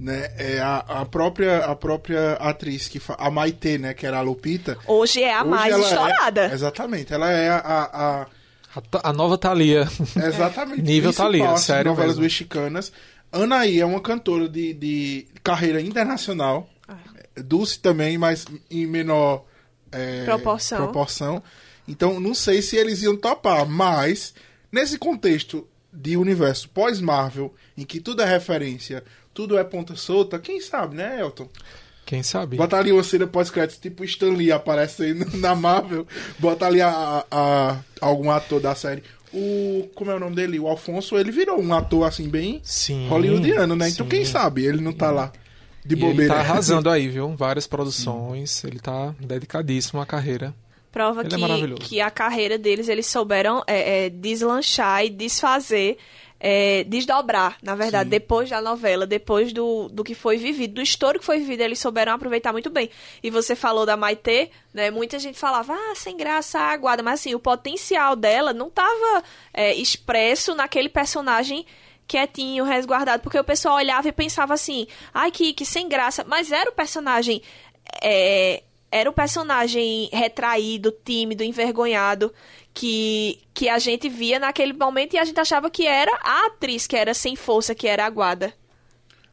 né? 0.00 0.28
É 0.36 0.58
a, 0.58 0.78
a 0.78 1.04
própria 1.06 1.58
a 1.64 1.76
própria 1.76 2.32
atriz 2.34 2.88
que 2.88 2.98
fa- 2.98 3.14
a 3.16 3.30
Maitê, 3.30 3.78
né, 3.78 3.94
que 3.94 4.04
era 4.04 4.18
a 4.18 4.22
Lupita. 4.22 4.76
Hoje 4.88 5.22
é 5.22 5.32
a 5.32 5.42
hoje 5.42 5.50
mais 5.50 5.72
é- 5.74 5.80
estourada. 5.80 6.46
exatamente, 6.52 7.12
ela 7.14 7.30
é 7.30 7.48
a, 7.48 7.56
a- 7.58 8.22
a- 8.22 8.26
A, 9.04 9.12
nova 9.12 9.38
Thalia. 9.38 9.86
exatamente 10.16 10.82
Nível 10.82 11.12
Thalia, 11.12 11.50
assim, 11.52 11.64
sério 11.66 11.90
novelas 11.90 12.14
mesmo. 12.14 12.22
mexicanas. 12.24 12.92
Anaí 13.32 13.80
é 13.80 13.84
uma 13.86 14.00
cantora 14.00 14.48
de, 14.48 14.74
de 14.74 15.26
carreira 15.42 15.80
internacional. 15.80 16.68
Dulce 17.34 17.78
também, 17.78 18.18
mas 18.18 18.44
em 18.70 18.86
menor 18.86 19.44
é, 19.90 20.24
Proporção. 20.24 20.78
proporção. 20.84 21.42
Então, 21.88 22.20
não 22.20 22.34
sei 22.34 22.60
se 22.60 22.76
eles 22.76 23.02
iam 23.02 23.16
topar, 23.16 23.66
mas 23.66 24.34
nesse 24.70 24.98
contexto 24.98 25.66
de 25.92 26.16
universo 26.16 26.68
pós-Marvel, 26.68 27.54
em 27.76 27.84
que 27.84 28.00
tudo 28.00 28.22
é 28.22 28.26
referência, 28.26 29.02
tudo 29.32 29.56
é 29.58 29.64
ponta 29.64 29.96
solta, 29.96 30.38
quem 30.38 30.60
sabe, 30.60 30.94
né, 30.96 31.20
Elton? 31.20 31.48
Quem 32.04 32.22
sabe? 32.22 32.56
Bota 32.56 32.76
ali 32.76 32.92
uma 32.92 33.02
cena 33.02 33.26
pós-crédito, 33.26 33.80
tipo 33.80 34.04
Stan 34.04 34.30
Lee 34.34 34.52
aparecendo 34.52 35.24
na 35.38 35.54
Marvel. 35.54 36.06
Bota 36.38 36.66
ali 36.66 36.82
a, 36.82 37.24
a- 37.30 37.78
algum 38.00 38.30
ator 38.30 38.60
da 38.60 38.74
série. 38.74 39.02
O. 39.32 39.88
Como 39.94 40.10
é 40.10 40.14
o 40.14 40.20
nome 40.20 40.36
dele? 40.36 40.58
O 40.58 40.68
Alfonso, 40.68 41.16
ele 41.16 41.30
virou 41.30 41.60
um 41.60 41.72
ator 41.74 42.06
assim, 42.06 42.28
bem 42.28 42.60
Sim. 42.62 43.08
hollywoodiano, 43.08 43.74
né? 43.76 43.88
Então 43.88 44.04
sim. 44.06 44.10
quem 44.10 44.24
sabe 44.24 44.64
ele 44.64 44.80
não 44.82 44.92
tá 44.92 45.10
lá 45.10 45.32
de 45.84 45.94
E 45.94 45.98
ele 45.98 46.06
bobeira. 46.06 46.34
tá 46.34 46.40
arrasando 46.42 46.88
aí, 46.90 47.08
viu? 47.08 47.34
Várias 47.36 47.66
produções. 47.66 48.62
Ele 48.64 48.78
tá 48.78 49.14
dedicadíssimo 49.20 50.00
à 50.00 50.06
carreira. 50.06 50.54
Prova 50.90 51.22
é 51.22 51.24
que, 51.24 51.36
maravilhoso. 51.38 51.80
que 51.80 52.00
a 52.02 52.10
carreira 52.10 52.58
deles, 52.58 52.86
eles 52.88 53.06
souberam 53.06 53.62
é, 53.66 54.04
é, 54.06 54.10
deslanchar 54.10 55.02
e 55.04 55.08
desfazer, 55.08 55.96
é, 56.44 56.82
desdobrar, 56.82 57.56
na 57.62 57.76
verdade, 57.76 58.06
Sim. 58.06 58.10
depois 58.10 58.50
da 58.50 58.60
novela, 58.60 59.06
depois 59.06 59.52
do, 59.52 59.88
do 59.88 60.02
que 60.02 60.12
foi 60.12 60.36
vivido, 60.36 60.74
do 60.74 60.82
estouro 60.82 61.20
que 61.20 61.24
foi 61.24 61.38
vivido, 61.38 61.60
eles 61.60 61.78
souberam 61.78 62.12
aproveitar 62.12 62.50
muito 62.50 62.68
bem. 62.68 62.90
E 63.22 63.30
você 63.30 63.54
falou 63.54 63.86
da 63.86 63.96
Maitê, 63.96 64.50
né? 64.74 64.90
Muita 64.90 65.20
gente 65.20 65.38
falava, 65.38 65.72
ah, 65.72 65.94
sem 65.94 66.16
graça, 66.16 66.58
aguarda, 66.58 67.00
mas 67.00 67.20
assim, 67.20 67.32
o 67.32 67.38
potencial 67.38 68.16
dela 68.16 68.52
não 68.52 68.68
tava 68.68 69.22
é, 69.54 69.72
expresso 69.74 70.52
naquele 70.52 70.88
personagem 70.88 71.64
quietinho, 72.08 72.64
resguardado, 72.64 73.22
porque 73.22 73.38
o 73.38 73.44
pessoal 73.44 73.76
olhava 73.76 74.08
e 74.08 74.12
pensava 74.12 74.52
assim, 74.52 74.88
ai, 75.14 75.30
que, 75.30 75.52
que 75.52 75.64
sem 75.64 75.88
graça, 75.88 76.24
mas 76.26 76.50
era 76.50 76.68
o 76.68 76.72
personagem 76.72 77.40
é, 78.02 78.64
era 78.90 79.08
o 79.08 79.12
personagem 79.12 80.10
retraído, 80.12 80.92
tímido, 81.04 81.42
envergonhado 81.42 82.32
que, 82.74 83.38
que 83.52 83.68
a 83.68 83.78
gente 83.78 84.08
via 84.08 84.38
naquele 84.38 84.72
momento 84.72 85.14
e 85.14 85.18
a 85.18 85.24
gente 85.24 85.38
achava 85.38 85.70
que 85.70 85.86
era 85.86 86.12
a 86.22 86.46
atriz 86.46 86.86
que 86.86 86.96
era 86.96 87.12
sem 87.14 87.36
força, 87.36 87.74
que 87.74 87.86
era 87.86 88.04
aguada. 88.06 88.52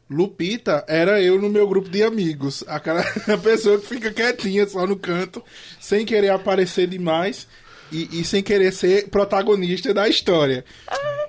Lupita 0.08 0.84
era 0.88 1.22
eu 1.22 1.40
no 1.40 1.48
meu 1.48 1.68
grupo 1.68 1.88
de 1.88 2.02
amigos. 2.02 2.64
Aquela 2.66 3.02
pessoa 3.42 3.78
que 3.78 3.86
fica 3.86 4.12
quietinha 4.12 4.66
só 4.66 4.86
no 4.86 4.96
canto, 4.96 5.42
sem 5.78 6.04
querer 6.04 6.30
aparecer 6.30 6.88
demais 6.88 7.46
e, 7.92 8.20
e 8.20 8.24
sem 8.24 8.42
querer 8.42 8.72
ser 8.72 9.08
protagonista 9.08 9.94
da 9.94 10.08
história. 10.08 10.64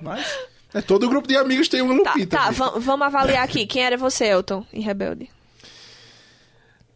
Mas 0.02 0.26
é, 0.74 0.82
todo 0.82 1.08
grupo 1.08 1.28
de 1.28 1.38
amigos 1.38 1.68
tem 1.68 1.82
uma 1.82 2.04
Tá, 2.04 2.12
Lupita. 2.14 2.38
tá, 2.38 2.50
va- 2.52 2.80
vamos 2.80 3.06
avaliar 3.06 3.44
aqui. 3.44 3.68
Quem 3.68 3.84
era 3.84 3.98
você, 3.98 4.26
Elton, 4.26 4.66
em 4.74 4.82
Rebelde? 4.82 5.30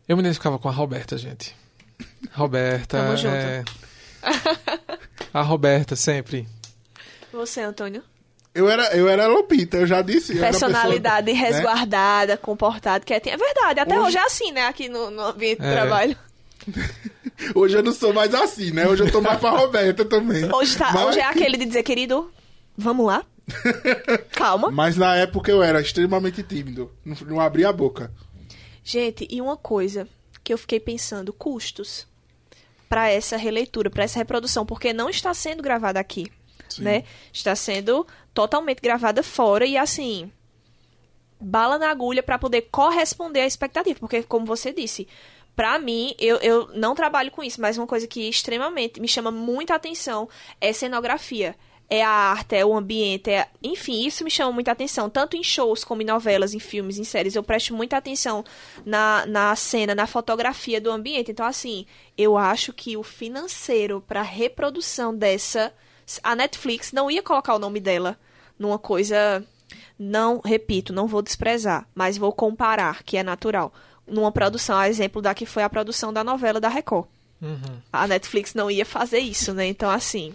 Eu 0.07 0.15
me 0.17 0.21
identificava 0.23 0.57
com 0.57 0.67
a 0.67 0.71
Roberta, 0.71 1.17
gente. 1.17 1.55
Roberta. 2.33 2.97
Tamo 2.97 3.15
junto. 3.15 3.35
é... 3.35 3.63
A 5.35 5.41
Roberta, 5.41 5.97
sempre. 5.97 6.47
Você, 7.33 7.59
Antônio? 7.59 8.01
Eu 8.53 8.69
era, 8.69 8.95
eu 8.95 9.09
era 9.09 9.27
Lupita, 9.27 9.75
eu 9.75 9.85
já 9.85 10.01
disse. 10.01 10.31
eu 10.31 10.37
era 10.37 10.47
a 10.47 10.51
pessoa, 10.53 10.71
Personalidade 10.71 11.33
né? 11.33 11.37
resguardada, 11.37 12.37
comportado, 12.37 13.05
quietinho. 13.05 13.33
É 13.35 13.37
verdade, 13.37 13.79
até 13.81 13.95
Hoje- 13.99 14.07
hoje, 14.07 14.17
é 14.17 14.21
assim, 14.23 14.51
né? 14.53 14.65
Aqui 14.67 14.87
no, 14.87 15.11
no 15.11 15.21
ambiente 15.23 15.59
de 15.59 15.67
É. 15.67 15.71
trabalho. 15.73 16.17
Hoje 17.53 17.75
eu 17.77 17.83
não 17.83 17.91
sou 17.91 18.13
mais 18.13 18.33
assim, 18.33 18.71
né? 18.71 18.87
Hoje 18.87 19.03
eu 19.03 19.11
tô 19.11 19.19
mais 19.19 19.37
pra 19.37 19.49
Roberta 19.49 20.05
também. 20.05 20.49
Hoje, 20.53 20.77
tá, 20.77 20.93
Mas- 20.93 21.05
hoje 21.07 21.19
é 21.19 21.25
aquele 21.25 21.57
de 21.57 21.65
dizer, 21.65 21.83
querido, 21.83 22.31
vamos 22.77 23.05
lá? 23.05 23.25
Calma. 24.31 24.71
Mas 24.71 24.95
na 24.95 25.17
época 25.17 25.51
eu 25.51 25.61
era 25.61 25.81
extremamente 25.81 26.41
tímido. 26.43 26.89
Não, 27.03 27.17
não 27.27 27.41
abria 27.41 27.67
a 27.69 27.73
boca. 27.73 28.09
Gente, 28.85 29.27
e 29.29 29.41
uma 29.41 29.57
coisa 29.57 30.07
que 30.45 30.53
eu 30.53 30.57
fiquei 30.57 30.79
pensando, 30.79 31.33
custos 31.33 32.07
para 32.89 33.09
essa 33.09 33.37
releitura, 33.37 33.89
para 33.89 34.03
essa 34.03 34.19
reprodução, 34.19 34.65
porque 34.65 34.93
não 34.93 35.09
está 35.09 35.33
sendo 35.33 35.63
gravada 35.63 35.99
aqui, 35.99 36.31
Sim. 36.69 36.83
né? 36.83 37.03
Está 37.31 37.55
sendo 37.55 38.05
totalmente 38.33 38.81
gravada 38.81 39.23
fora 39.23 39.65
e 39.65 39.77
assim, 39.77 40.31
bala 41.39 41.77
na 41.77 41.89
agulha 41.89 42.23
para 42.23 42.37
poder 42.37 42.63
corresponder 42.63 43.41
à 43.41 43.45
expectativa, 43.47 43.99
porque 43.99 44.23
como 44.23 44.45
você 44.45 44.71
disse, 44.71 45.07
Pra 45.55 45.79
mim, 45.79 46.13
eu, 46.19 46.35
eu 46.37 46.67
não 46.73 46.93
trabalho 46.93 47.31
com 47.31 47.41
isso, 47.41 47.61
mas 47.61 47.77
uma 47.77 47.87
coisa 47.87 48.05
que 48.05 48.27
extremamente 48.27 48.99
me 48.99 49.07
chama 49.07 49.31
muita 49.31 49.73
atenção 49.73 50.27
é 50.59 50.73
cenografia. 50.73 51.55
É 51.87 52.03
a 52.03 52.09
arte, 52.09 52.55
é 52.55 52.65
o 52.65 52.75
ambiente, 52.75 53.29
é... 53.29 53.47
enfim, 53.61 54.07
isso 54.07 54.23
me 54.23 54.31
chama 54.31 54.51
muita 54.51 54.71
atenção. 54.71 55.09
Tanto 55.09 55.37
em 55.37 55.43
shows 55.43 55.83
como 55.83 56.01
em 56.01 56.05
novelas, 56.05 56.53
em 56.53 56.59
filmes, 56.59 56.97
em 56.97 57.03
séries. 57.03 57.35
Eu 57.35 57.43
presto 57.43 57.75
muita 57.75 57.97
atenção 57.97 58.43
na, 58.83 59.25
na 59.27 59.55
cena, 59.55 59.93
na 59.93 60.07
fotografia 60.07 60.81
do 60.81 60.91
ambiente. 60.91 61.31
Então, 61.31 61.45
assim, 61.45 61.85
eu 62.17 62.37
acho 62.37 62.73
que 62.73 62.97
o 62.97 63.03
financeiro 63.03 64.03
pra 64.07 64.21
reprodução 64.21 65.15
dessa. 65.15 65.71
A 66.23 66.35
Netflix 66.35 66.91
não 66.91 67.09
ia 67.09 67.21
colocar 67.21 67.55
o 67.55 67.59
nome 67.59 67.79
dela 67.79 68.17
numa 68.57 68.79
coisa. 68.79 69.45
Não, 69.97 70.41
repito, 70.43 70.91
não 70.91 71.07
vou 71.07 71.21
desprezar, 71.21 71.87
mas 71.93 72.17
vou 72.17 72.31
comparar, 72.31 73.03
que 73.03 73.17
é 73.17 73.23
natural 73.23 73.73
numa 74.07 74.31
produção, 74.31 74.77
a 74.77 74.89
exemplo 74.89 75.21
da 75.21 75.33
que 75.33 75.45
foi 75.45 75.63
a 75.63 75.69
produção 75.69 76.13
da 76.13 76.23
novela 76.23 76.59
da 76.59 76.69
Record. 76.69 77.07
Uhum. 77.41 77.81
A 77.91 78.07
Netflix 78.07 78.53
não 78.53 78.69
ia 78.69 78.85
fazer 78.85 79.19
isso, 79.19 79.53
né? 79.53 79.65
Então, 79.65 79.89
assim, 79.89 80.33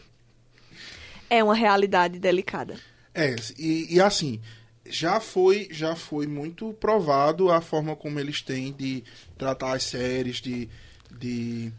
é 1.30 1.42
uma 1.42 1.54
realidade 1.54 2.18
delicada. 2.18 2.76
É, 3.14 3.36
e, 3.56 3.94
e 3.94 4.00
assim, 4.00 4.40
já 4.84 5.20
foi, 5.20 5.68
já 5.70 5.94
foi 5.94 6.26
muito 6.26 6.72
provado 6.74 7.50
a 7.50 7.60
forma 7.60 7.94
como 7.94 8.18
eles 8.18 8.42
têm 8.42 8.72
de 8.72 9.04
tratar 9.38 9.74
as 9.74 9.84
séries, 9.84 10.40
de, 10.40 10.68
de 11.18 11.72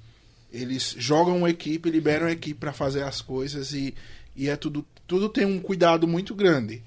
eles 0.51 0.95
jogam 0.97 1.37
uma 1.37 1.49
equipe, 1.49 1.89
liberam 1.89 2.27
a 2.27 2.31
equipe 2.31 2.59
para 2.59 2.73
fazer 2.73 3.03
as 3.03 3.21
coisas 3.21 3.73
e, 3.73 3.93
e 4.35 4.49
é 4.49 4.55
tudo, 4.55 4.85
tudo 5.05 5.29
tem 5.29 5.45
um 5.45 5.59
cuidado 5.59 6.07
muito 6.07 6.33
grande. 6.33 6.81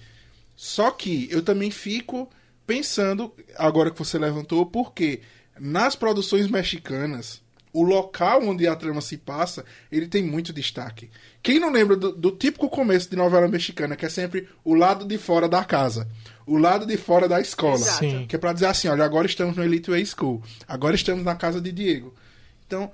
Só 0.57 0.91
que 0.91 1.29
eu 1.31 1.43
também 1.43 1.71
fico 1.71 2.31
pensando, 2.67 3.33
agora 3.57 3.91
que 3.91 3.99
você 3.99 4.19
levantou, 4.19 4.65
porque 4.67 5.21
nas 5.59 5.95
produções 5.95 6.49
mexicanas, 6.49 7.43
o 7.73 7.83
local 7.83 8.43
onde 8.47 8.67
a 8.69 8.77
trama 8.77 9.01
se 9.01 9.17
passa, 9.17 9.65
ele 9.91 10.07
tem 10.07 10.23
muito 10.23 10.53
destaque. 10.53 11.11
Quem 11.45 11.61
não 11.61 11.71
lembra 11.71 11.95
do, 11.95 12.11
do 12.11 12.31
típico 12.31 12.71
começo 12.71 13.11
de 13.11 13.17
novela 13.17 13.47
mexicana, 13.47 13.95
que 13.97 14.07
é 14.07 14.09
sempre 14.09 14.49
o 14.65 14.73
lado 14.73 15.05
de 15.05 15.19
fora 15.19 15.47
da 15.47 15.63
casa, 15.63 16.09
o 16.47 16.57
lado 16.57 16.87
de 16.87 16.97
fora 16.97 17.29
da 17.29 17.39
escola. 17.39 17.75
Exato. 17.75 18.27
Que 18.27 18.35
é 18.35 18.39
pra 18.39 18.55
dizer 18.55 18.65
assim, 18.65 18.89
olha, 18.89 19.05
agora 19.05 19.27
estamos 19.27 19.55
no 19.55 19.63
Elite 19.63 19.91
Way 19.91 20.07
School, 20.07 20.43
agora 20.67 20.95
estamos 20.95 21.23
na 21.23 21.37
casa 21.37 21.61
de 21.61 21.71
Diego. 21.71 22.15
Então, 22.67 22.91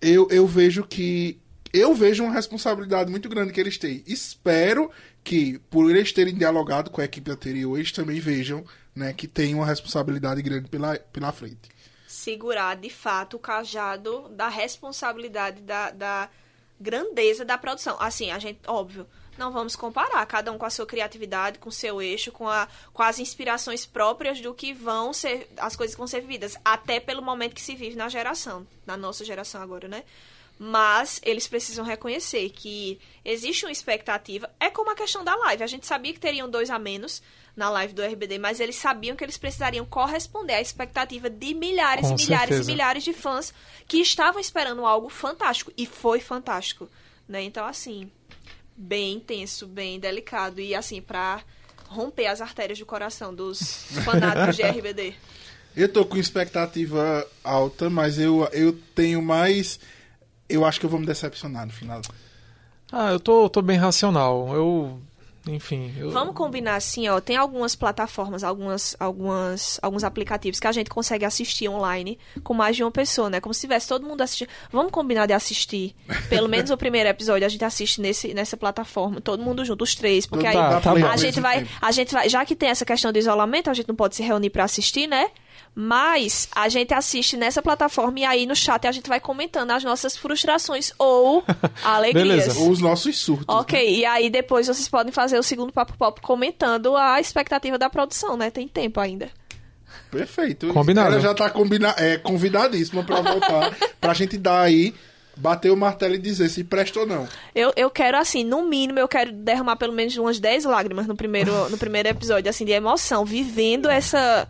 eu, 0.00 0.28
eu 0.30 0.46
vejo 0.46 0.84
que. 0.84 1.40
Eu 1.72 1.92
vejo 1.92 2.22
uma 2.22 2.32
responsabilidade 2.32 3.10
muito 3.10 3.28
grande 3.28 3.52
que 3.52 3.58
eles 3.58 3.76
têm. 3.76 4.04
Espero 4.06 4.88
que, 5.24 5.58
por 5.68 5.90
eles 5.90 6.12
terem 6.12 6.34
dialogado 6.34 6.88
com 6.88 7.00
a 7.00 7.04
equipe 7.04 7.32
anterior, 7.32 7.76
eles 7.76 7.90
também 7.90 8.20
vejam 8.20 8.64
né, 8.94 9.12
que 9.12 9.26
tem 9.26 9.56
uma 9.56 9.66
responsabilidade 9.66 10.40
grande 10.40 10.68
pela, 10.68 10.96
pela 11.12 11.32
frente. 11.32 11.68
Segurar, 12.06 12.76
de 12.76 12.90
fato, 12.90 13.38
o 13.38 13.40
cajado 13.40 14.28
da 14.28 14.48
responsabilidade, 14.48 15.62
da, 15.62 15.90
da 15.90 16.28
grandeza 16.82 17.44
da 17.44 17.56
produção. 17.56 17.96
Assim, 18.00 18.30
a 18.30 18.38
gente, 18.38 18.60
óbvio, 18.66 19.06
não 19.38 19.50
vamos 19.50 19.74
comparar, 19.74 20.24
cada 20.26 20.52
um 20.52 20.58
com 20.58 20.66
a 20.66 20.70
sua 20.70 20.84
criatividade, 20.84 21.58
com 21.58 21.68
o 21.68 21.72
seu 21.72 22.02
eixo, 22.02 22.30
com, 22.30 22.48
a, 22.48 22.68
com 22.92 23.02
as 23.02 23.18
inspirações 23.18 23.86
próprias 23.86 24.40
do 24.40 24.52
que 24.52 24.74
vão 24.74 25.12
ser, 25.12 25.48
as 25.56 25.74
coisas 25.74 25.94
que 25.94 25.98
vão 25.98 26.06
ser 26.06 26.20
vividas, 26.20 26.56
até 26.64 27.00
pelo 27.00 27.22
momento 27.22 27.54
que 27.54 27.62
se 27.62 27.74
vive 27.74 27.96
na 27.96 28.08
geração, 28.08 28.66
na 28.84 28.96
nossa 28.96 29.24
geração 29.24 29.62
agora, 29.62 29.88
né? 29.88 30.04
Mas 30.58 31.20
eles 31.24 31.48
precisam 31.48 31.84
reconhecer 31.84 32.48
que 32.50 32.98
existe 33.24 33.64
uma 33.64 33.72
expectativa. 33.72 34.48
É 34.60 34.70
como 34.70 34.90
a 34.90 34.94
questão 34.94 35.24
da 35.24 35.34
live. 35.34 35.62
A 35.62 35.66
gente 35.66 35.86
sabia 35.86 36.12
que 36.12 36.20
teriam 36.20 36.48
dois 36.48 36.70
a 36.70 36.78
menos 36.78 37.22
na 37.56 37.68
live 37.68 37.92
do 37.92 38.02
RBD, 38.02 38.38
mas 38.38 38.60
eles 38.60 38.76
sabiam 38.76 39.16
que 39.16 39.24
eles 39.24 39.36
precisariam 39.36 39.84
corresponder 39.84 40.54
à 40.54 40.60
expectativa 40.60 41.28
de 41.28 41.52
milhares 41.52 42.06
Com 42.06 42.14
e 42.14 42.22
milhares 42.22 42.48
certeza. 42.48 42.70
e 42.70 42.74
milhares 42.74 43.04
de 43.04 43.12
fãs 43.12 43.52
que 43.86 43.98
estavam 43.98 44.40
esperando 44.40 44.86
algo 44.86 45.08
fantástico. 45.08 45.72
E 45.76 45.84
foi 45.84 46.20
fantástico. 46.20 46.88
Né? 47.28 47.42
Então, 47.42 47.66
assim, 47.66 48.10
bem 48.76 49.14
intenso, 49.14 49.66
bem 49.66 49.98
delicado. 49.98 50.60
E, 50.60 50.74
assim, 50.74 51.02
pra 51.02 51.42
romper 51.88 52.26
as 52.26 52.40
artérias 52.40 52.78
do 52.78 52.86
coração 52.86 53.34
dos 53.34 53.60
fanáticos 54.04 54.56
de 54.56 54.62
RBD. 54.62 55.14
Eu 55.74 55.88
tô 55.90 56.04
com 56.04 56.16
expectativa 56.16 57.26
alta, 57.42 57.88
mas 57.88 58.18
eu, 58.18 58.48
eu 58.52 58.78
tenho 58.94 59.22
mais. 59.22 59.80
Eu 60.52 60.64
acho 60.64 60.78
que 60.78 60.86
eu 60.86 60.90
vou 60.90 61.00
me 61.00 61.06
decepcionar 61.06 61.66
no 61.66 61.72
final. 61.72 62.00
Ah, 62.90 63.10
eu 63.12 63.20
tô, 63.20 63.48
tô 63.48 63.62
bem 63.62 63.78
racional. 63.78 64.50
Eu. 64.54 65.00
Enfim. 65.48 65.92
Eu... 65.98 66.10
Vamos 66.12 66.36
combinar 66.36 66.76
assim, 66.76 67.08
ó. 67.08 67.20
Tem 67.20 67.36
algumas 67.36 67.74
plataformas, 67.74 68.44
algumas, 68.44 68.94
algumas, 69.00 69.76
alguns 69.82 70.04
aplicativos 70.04 70.60
que 70.60 70.68
a 70.68 70.72
gente 70.72 70.88
consegue 70.88 71.24
assistir 71.24 71.68
online 71.68 72.16
com 72.44 72.54
mais 72.54 72.76
de 72.76 72.84
uma 72.84 72.92
pessoa, 72.92 73.28
né? 73.28 73.40
Como 73.40 73.52
se 73.52 73.62
tivesse 73.62 73.88
todo 73.88 74.06
mundo 74.06 74.20
assistindo. 74.20 74.48
Vamos 74.70 74.92
combinar 74.92 75.26
de 75.26 75.32
assistir. 75.32 75.96
Pelo 76.28 76.48
menos 76.48 76.70
o 76.70 76.76
primeiro 76.76 77.08
episódio 77.08 77.44
a 77.44 77.48
gente 77.48 77.64
assiste 77.64 78.00
nesse, 78.00 78.32
nessa 78.32 78.56
plataforma, 78.56 79.20
todo 79.20 79.42
mundo 79.42 79.64
junto, 79.64 79.82
os 79.82 79.96
três, 79.96 80.26
porque 80.26 80.46
aí 80.46 80.54
Tá, 80.54 80.80
tá 80.80 80.94
bom. 80.94 81.04
a 81.06 81.16
gente 81.16 81.40
vai, 81.40 81.66
a 81.80 81.90
gente 81.90 82.12
vai, 82.12 82.28
já 82.28 82.44
que 82.44 82.54
tem 82.54 82.68
essa 82.68 82.84
questão 82.84 83.10
do 83.10 83.18
isolamento, 83.18 83.68
a 83.68 83.74
gente 83.74 83.88
não 83.88 83.96
pode 83.96 84.14
se 84.14 84.22
reunir 84.22 84.50
pra 84.50 84.62
assistir, 84.62 85.08
né? 85.08 85.28
Mas 85.74 86.48
a 86.54 86.68
gente 86.68 86.92
assiste 86.92 87.36
nessa 87.36 87.62
plataforma 87.62 88.20
e 88.20 88.24
aí 88.24 88.46
no 88.46 88.54
chat 88.54 88.86
a 88.86 88.92
gente 88.92 89.08
vai 89.08 89.18
comentando 89.18 89.70
as 89.70 89.82
nossas 89.82 90.16
frustrações 90.16 90.92
ou 90.98 91.42
alegrias. 91.82 92.28
Beleza. 92.28 92.60
Ou 92.60 92.70
os 92.70 92.80
nossos 92.80 93.18
surtos. 93.18 93.46
Ok, 93.48 93.78
né? 93.78 93.90
e 93.90 94.04
aí 94.04 94.30
depois 94.30 94.66
vocês 94.66 94.88
podem 94.88 95.12
fazer 95.12 95.38
o 95.38 95.42
segundo 95.42 95.72
papo 95.72 95.96
pop 95.96 96.20
comentando 96.20 96.96
a 96.96 97.20
expectativa 97.20 97.78
da 97.78 97.88
produção, 97.88 98.36
né? 98.36 98.50
Tem 98.50 98.68
tempo 98.68 99.00
ainda. 99.00 99.30
Perfeito. 100.10 100.68
Combinado. 100.68 101.12
Ela 101.12 101.20
já 101.20 101.34
tá 101.34 101.48
combina 101.48 101.94
é, 101.96 102.18
convidadíssima 102.18 103.02
pra 103.02 103.22
voltar, 103.22 103.74
pra 103.98 104.12
gente 104.12 104.36
dar 104.36 104.60
aí, 104.60 104.94
bater 105.36 105.70
o 105.70 105.76
martelo 105.76 106.14
e 106.14 106.18
dizer 106.18 106.50
se 106.50 106.62
presta 106.62 107.00
ou 107.00 107.06
não. 107.06 107.26
Eu, 107.54 107.72
eu 107.76 107.90
quero, 107.90 108.18
assim, 108.18 108.44
no 108.44 108.62
mínimo, 108.68 108.98
eu 108.98 109.08
quero 109.08 109.32
derramar 109.32 109.76
pelo 109.76 109.92
menos 109.92 110.14
umas 110.16 110.38
10 110.38 110.64
lágrimas 110.64 111.06
no 111.06 111.16
primeiro, 111.16 111.70
no 111.70 111.78
primeiro 111.78 112.08
episódio, 112.08 112.50
assim, 112.50 112.66
de 112.66 112.72
emoção, 112.72 113.24
vivendo 113.24 113.88
essa, 113.88 114.46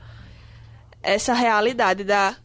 essa 1.03 1.35
realidade 1.35 2.05
da. 2.05 2.37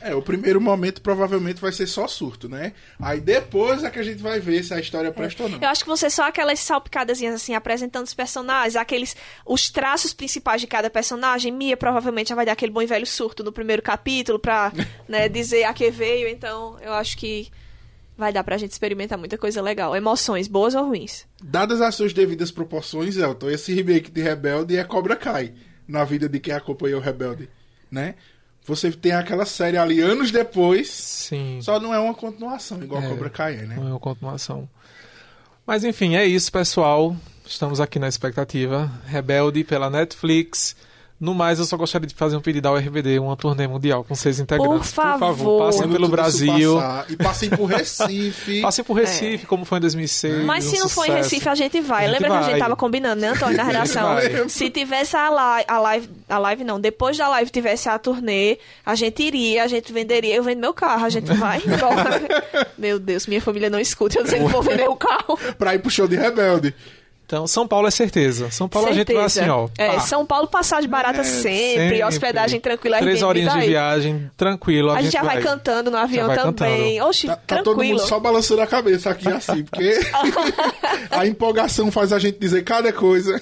É, 0.00 0.14
o 0.14 0.22
primeiro 0.22 0.60
momento 0.60 1.02
provavelmente 1.02 1.60
vai 1.60 1.72
ser 1.72 1.88
só 1.88 2.06
surto, 2.06 2.48
né? 2.48 2.72
Aí 3.00 3.20
depois 3.20 3.82
é 3.82 3.90
que 3.90 3.98
a 3.98 4.02
gente 4.02 4.22
vai 4.22 4.38
ver 4.38 4.62
se 4.62 4.72
a 4.72 4.78
história 4.78 5.10
presta 5.10 5.42
ou 5.42 5.48
não. 5.48 5.58
Eu 5.60 5.68
acho 5.68 5.82
que 5.82 5.90
você 5.90 6.08
só 6.08 6.28
aquelas 6.28 6.60
salpicadazinhas, 6.60 7.34
assim, 7.34 7.52
apresentando 7.52 8.06
os 8.06 8.14
personagens, 8.14 8.76
aqueles. 8.76 9.16
os 9.44 9.70
traços 9.70 10.12
principais 10.12 10.60
de 10.60 10.68
cada 10.68 10.88
personagem. 10.88 11.50
Mia 11.50 11.76
provavelmente 11.76 12.28
já 12.28 12.36
vai 12.36 12.46
dar 12.46 12.52
aquele 12.52 12.70
bom 12.70 12.80
e 12.80 12.86
velho 12.86 13.06
surto 13.06 13.42
no 13.42 13.50
primeiro 13.50 13.82
capítulo 13.82 14.38
pra, 14.38 14.72
né, 15.08 15.28
dizer 15.28 15.64
a 15.64 15.74
que 15.74 15.90
veio. 15.90 16.28
Então, 16.28 16.78
eu 16.80 16.92
acho 16.92 17.18
que 17.18 17.50
vai 18.18 18.32
dar 18.32 18.42
pra 18.42 18.58
gente 18.58 18.72
experimentar 18.72 19.16
muita 19.16 19.38
coisa 19.38 19.62
legal. 19.62 19.94
Emoções, 19.94 20.48
boas 20.48 20.74
ou 20.74 20.84
ruins. 20.84 21.24
Dadas 21.42 21.80
as 21.80 21.94
suas 21.94 22.12
devidas 22.12 22.50
proporções, 22.50 23.16
Elton, 23.16 23.48
esse 23.50 23.72
remake 23.72 24.10
de 24.10 24.20
Rebelde 24.20 24.76
é 24.76 24.82
Cobra 24.82 25.14
Kai 25.14 25.54
na 25.86 26.04
vida 26.04 26.28
de 26.28 26.38
quem 26.38 26.52
acompanhou 26.52 27.00
o 27.00 27.02
Rebelde, 27.02 27.48
né? 27.90 28.14
Você 28.64 28.92
tem 28.92 29.12
aquela 29.12 29.46
série 29.46 29.78
ali 29.78 30.00
anos 30.00 30.30
depois, 30.30 30.90
Sim. 30.90 31.58
só 31.62 31.80
não 31.80 31.94
é 31.94 31.98
uma 31.98 32.12
continuação 32.12 32.82
igual 32.82 33.02
É. 33.02 33.08
Cobra 33.08 33.30
Kai 33.30 33.56
né? 33.56 33.76
Não 33.76 33.88
é 33.88 33.90
uma 33.90 33.98
continuação. 33.98 34.68
Mas 35.66 35.84
enfim, 35.84 36.16
é 36.16 36.24
isso, 36.26 36.52
pessoal. 36.52 37.16
Estamos 37.46 37.80
aqui 37.80 37.98
na 37.98 38.08
expectativa. 38.08 38.90
Rebelde 39.06 39.64
pela 39.64 39.88
Netflix. 39.88 40.76
No 41.20 41.34
mais, 41.34 41.58
eu 41.58 41.64
só 41.64 41.76
gostaria 41.76 42.06
de 42.06 42.14
fazer 42.14 42.36
um 42.36 42.40
pedido 42.40 42.66
ao 42.68 42.76
RBD, 42.76 43.18
uma 43.18 43.36
turnê 43.36 43.66
mundial 43.66 44.04
com 44.04 44.14
seis 44.14 44.38
integrantes. 44.38 44.92
favor. 44.92 45.64
passem 45.64 45.82
Quando 45.82 45.92
pelo 45.92 46.08
Brasil. 46.08 46.76
passar, 46.76 47.06
e 47.08 47.16
passem 47.16 47.50
por 47.50 47.64
Recife. 47.66 48.60
Passem 48.68 48.84
por 48.84 48.94
Recife, 48.94 49.46
como 49.46 49.64
foi 49.64 49.78
em 49.78 49.80
2006. 49.80 50.44
Mas 50.44 50.64
se 50.64 50.76
um 50.76 50.80
não 50.80 50.88
for 50.88 51.06
em. 51.08 51.12
Recife, 51.12 51.48
a 51.48 51.54
gente 51.54 51.80
vai. 51.80 52.04
A 52.04 52.08
gente 52.08 52.12
Lembra 52.22 52.28
que 52.28 52.36
a 52.36 52.42
gente 52.42 52.50
vai. 52.52 52.60
tava 52.60 52.76
combinando, 52.76 53.20
né, 53.20 53.28
Antônio, 53.28 53.56
na 53.56 53.62
redação? 53.64 54.14
vai. 54.14 54.48
Se 54.48 54.70
tivesse 54.70 55.16
a 55.16 55.28
live, 55.28 55.64
a 55.68 55.78
live, 55.80 56.08
a 56.28 56.38
live 56.38 56.64
não, 56.64 56.80
depois 56.80 57.16
da 57.16 57.28
live 57.28 57.50
tivesse 57.50 57.88
a 57.88 57.98
turnê, 57.98 58.58
a 58.86 58.94
gente 58.94 59.22
iria, 59.22 59.64
a 59.64 59.66
gente 59.66 59.92
venderia, 59.92 60.36
eu 60.36 60.42
vendo 60.44 60.60
meu 60.60 60.72
carro, 60.74 61.04
a 61.04 61.08
gente 61.08 61.32
vai 61.32 61.58
embora. 61.58 62.20
meu 62.78 62.98
Deus, 62.98 63.26
minha 63.26 63.40
família 63.40 63.68
não 63.68 63.80
escuta, 63.80 64.18
eu 64.18 64.24
dizendo 64.24 64.46
que 64.46 64.52
vou 64.52 64.62
vender 64.62 64.88
o 64.88 64.96
carro. 64.96 65.38
pra 65.58 65.74
ir 65.74 65.80
pro 65.80 65.90
show 65.90 66.06
de 66.06 66.16
Rebelde. 66.16 66.74
Então, 67.28 67.46
São 67.46 67.68
Paulo 67.68 67.86
é 67.86 67.90
certeza. 67.90 68.50
São 68.50 68.66
Paulo 68.66 68.88
a 68.88 68.92
gente 68.94 69.12
vai 69.12 69.28
Certeza. 69.28 69.42
assim, 69.44 69.50
ó. 69.50 69.68
É, 69.76 70.00
São 70.00 70.24
Paulo, 70.24 70.48
passagem 70.48 70.88
barata 70.88 71.22
sempre, 71.22 71.74
sempre. 71.90 72.02
hospedagem 72.02 72.58
tranquila. 72.58 72.96
Três 73.00 73.22
Airbnb, 73.22 73.28
horinhas 73.28 73.52
de 73.52 73.68
viagem, 73.68 74.30
tranquilo. 74.34 74.90
A, 74.90 74.96
A 74.96 75.02
gente 75.02 75.12
já 75.12 75.22
vai 75.22 75.38
cantando 75.42 75.90
no 75.90 75.98
avião 75.98 76.26
vai 76.26 76.36
também. 76.38 77.02
Oxi, 77.02 77.26
Tá, 77.26 77.36
tá 77.36 77.56
todo 77.56 77.76
tranquilo. 77.76 77.98
mundo 77.98 78.08
só 78.08 78.18
balançando 78.18 78.62
a 78.62 78.66
cabeça 78.66 79.10
aqui 79.10 79.28
assim, 79.28 79.62
porque 79.62 80.00
a 81.10 81.26
empolgação 81.26 81.90
faz 81.92 82.14
a 82.14 82.18
gente 82.18 82.38
dizer 82.38 82.64
cada 82.64 82.90
coisa. 82.94 83.38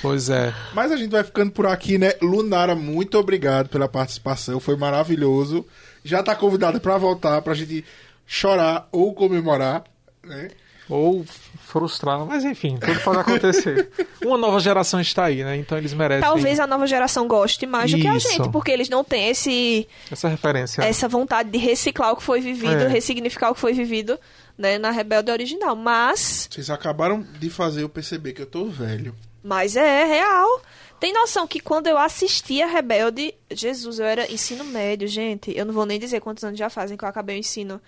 Pois 0.00 0.28
é. 0.28 0.52
Mas 0.74 0.90
a 0.90 0.96
gente 0.96 1.12
vai 1.12 1.22
ficando 1.22 1.52
por 1.52 1.64
aqui, 1.68 1.98
né? 1.98 2.14
Lunara, 2.20 2.74
muito 2.74 3.16
obrigado 3.16 3.68
pela 3.68 3.86
participação, 3.86 4.58
foi 4.58 4.74
maravilhoso. 4.76 5.64
Já 6.04 6.24
tá 6.24 6.34
convidada 6.34 6.80
pra 6.80 6.98
voltar, 6.98 7.40
pra 7.40 7.54
gente 7.54 7.84
chorar 8.26 8.88
ou 8.90 9.14
comemorar, 9.14 9.84
né? 10.24 10.48
Ou 10.88 11.24
frustrar, 11.72 12.20
mas 12.26 12.44
enfim, 12.44 12.76
tudo 12.76 13.00
pode 13.00 13.18
acontecer. 13.18 13.88
Uma 14.24 14.36
nova 14.36 14.60
geração 14.60 15.00
está 15.00 15.24
aí, 15.24 15.42
né? 15.42 15.56
Então 15.56 15.78
eles 15.78 15.94
merecem 15.94 16.22
Talvez 16.22 16.60
a 16.60 16.66
nova 16.66 16.86
geração 16.86 17.26
goste 17.26 17.66
mais 17.66 17.90
do 17.90 17.98
que 17.98 18.06
a 18.06 18.16
Isso. 18.16 18.28
gente, 18.30 18.50
porque 18.50 18.70
eles 18.70 18.88
não 18.88 19.02
têm 19.02 19.28
esse, 19.30 19.88
essa 20.10 20.28
referência. 20.28 20.82
essa 20.82 21.08
vontade 21.08 21.50
de 21.50 21.58
reciclar 21.58 22.12
o 22.12 22.16
que 22.16 22.22
foi 22.22 22.40
vivido, 22.40 22.82
É. 22.82 22.88
ressignificar 22.88 23.50
o 23.50 23.54
que 23.54 23.60
foi 23.60 23.72
vivido 23.72 24.18
né, 24.56 24.76
na 24.78 24.90
Rebelde 24.90 25.30
original. 25.32 25.74
Mas, 25.74 26.46
Vocês 26.50 26.68
acabaram 26.70 27.24
de 27.40 27.48
fazer 27.48 27.82
eu 27.82 27.88
perceber 27.88 28.32
que 28.34 28.42
eu 28.42 28.46
tô 28.46 28.66
velho. 28.66 29.14
mas 29.42 29.74
é 29.76 30.04
real. 30.04 30.60
Tem 31.00 31.12
noção 31.12 31.48
que 31.48 31.58
quando 31.58 31.88
eu 31.88 31.98
assistia 31.98 32.66
Rebelde, 32.68 33.34
Jesus, 33.50 33.98
eu 33.98 34.06
era 34.06 34.30
ensino 34.30 34.62
médio, 34.64 35.08
gente. 35.08 35.52
Eu 35.56 35.64
não 35.66 35.74
vou 35.74 35.84
nem 35.84 35.98
dizer 35.98 36.20
quantos 36.20 36.44
anos 36.44 36.56
já 36.58 36.70
fazem 36.70 36.96
que 36.96 37.04
eu 37.04 37.08
acabei 37.08 37.36
o 37.36 37.40
ensino. 37.40 37.80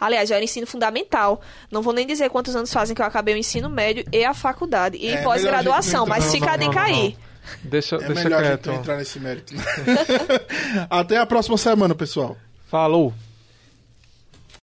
Aliás, 0.00 0.30
eu 0.30 0.36
era 0.36 0.44
ensino 0.44 0.66
fundamental. 0.66 1.40
Não 1.70 1.82
vou 1.82 1.92
nem 1.92 2.06
dizer 2.06 2.28
quantos 2.30 2.54
anos 2.56 2.72
fazem 2.72 2.94
que 2.94 3.02
eu 3.02 3.06
acabei 3.06 3.34
o 3.34 3.38
ensino 3.38 3.68
médio 3.68 4.04
e 4.12 4.24
a 4.24 4.34
faculdade. 4.34 4.96
E 4.98 5.08
É, 5.08 5.22
pós-graduação, 5.22 6.04
a 6.04 6.06
mas 6.06 6.24
gente 6.24 6.32
fica 6.40 6.52
não, 6.52 6.58
de 6.58 6.64
não, 6.66 6.66
não, 6.66 6.72
cair. 6.74 7.16
Deixa, 7.62 7.96
É 7.96 7.98
deixa 8.00 8.24
melhor 8.24 8.40
a 8.40 8.44
gente 8.44 8.50
quieto. 8.50 8.66
não 8.66 8.74
entrar 8.76 8.96
nesse 8.96 9.20
mérito. 9.20 9.54
Até 10.90 11.16
a 11.18 11.26
próxima 11.26 11.56
semana, 11.56 11.94
pessoal. 11.94 12.36
Falou. 12.68 13.12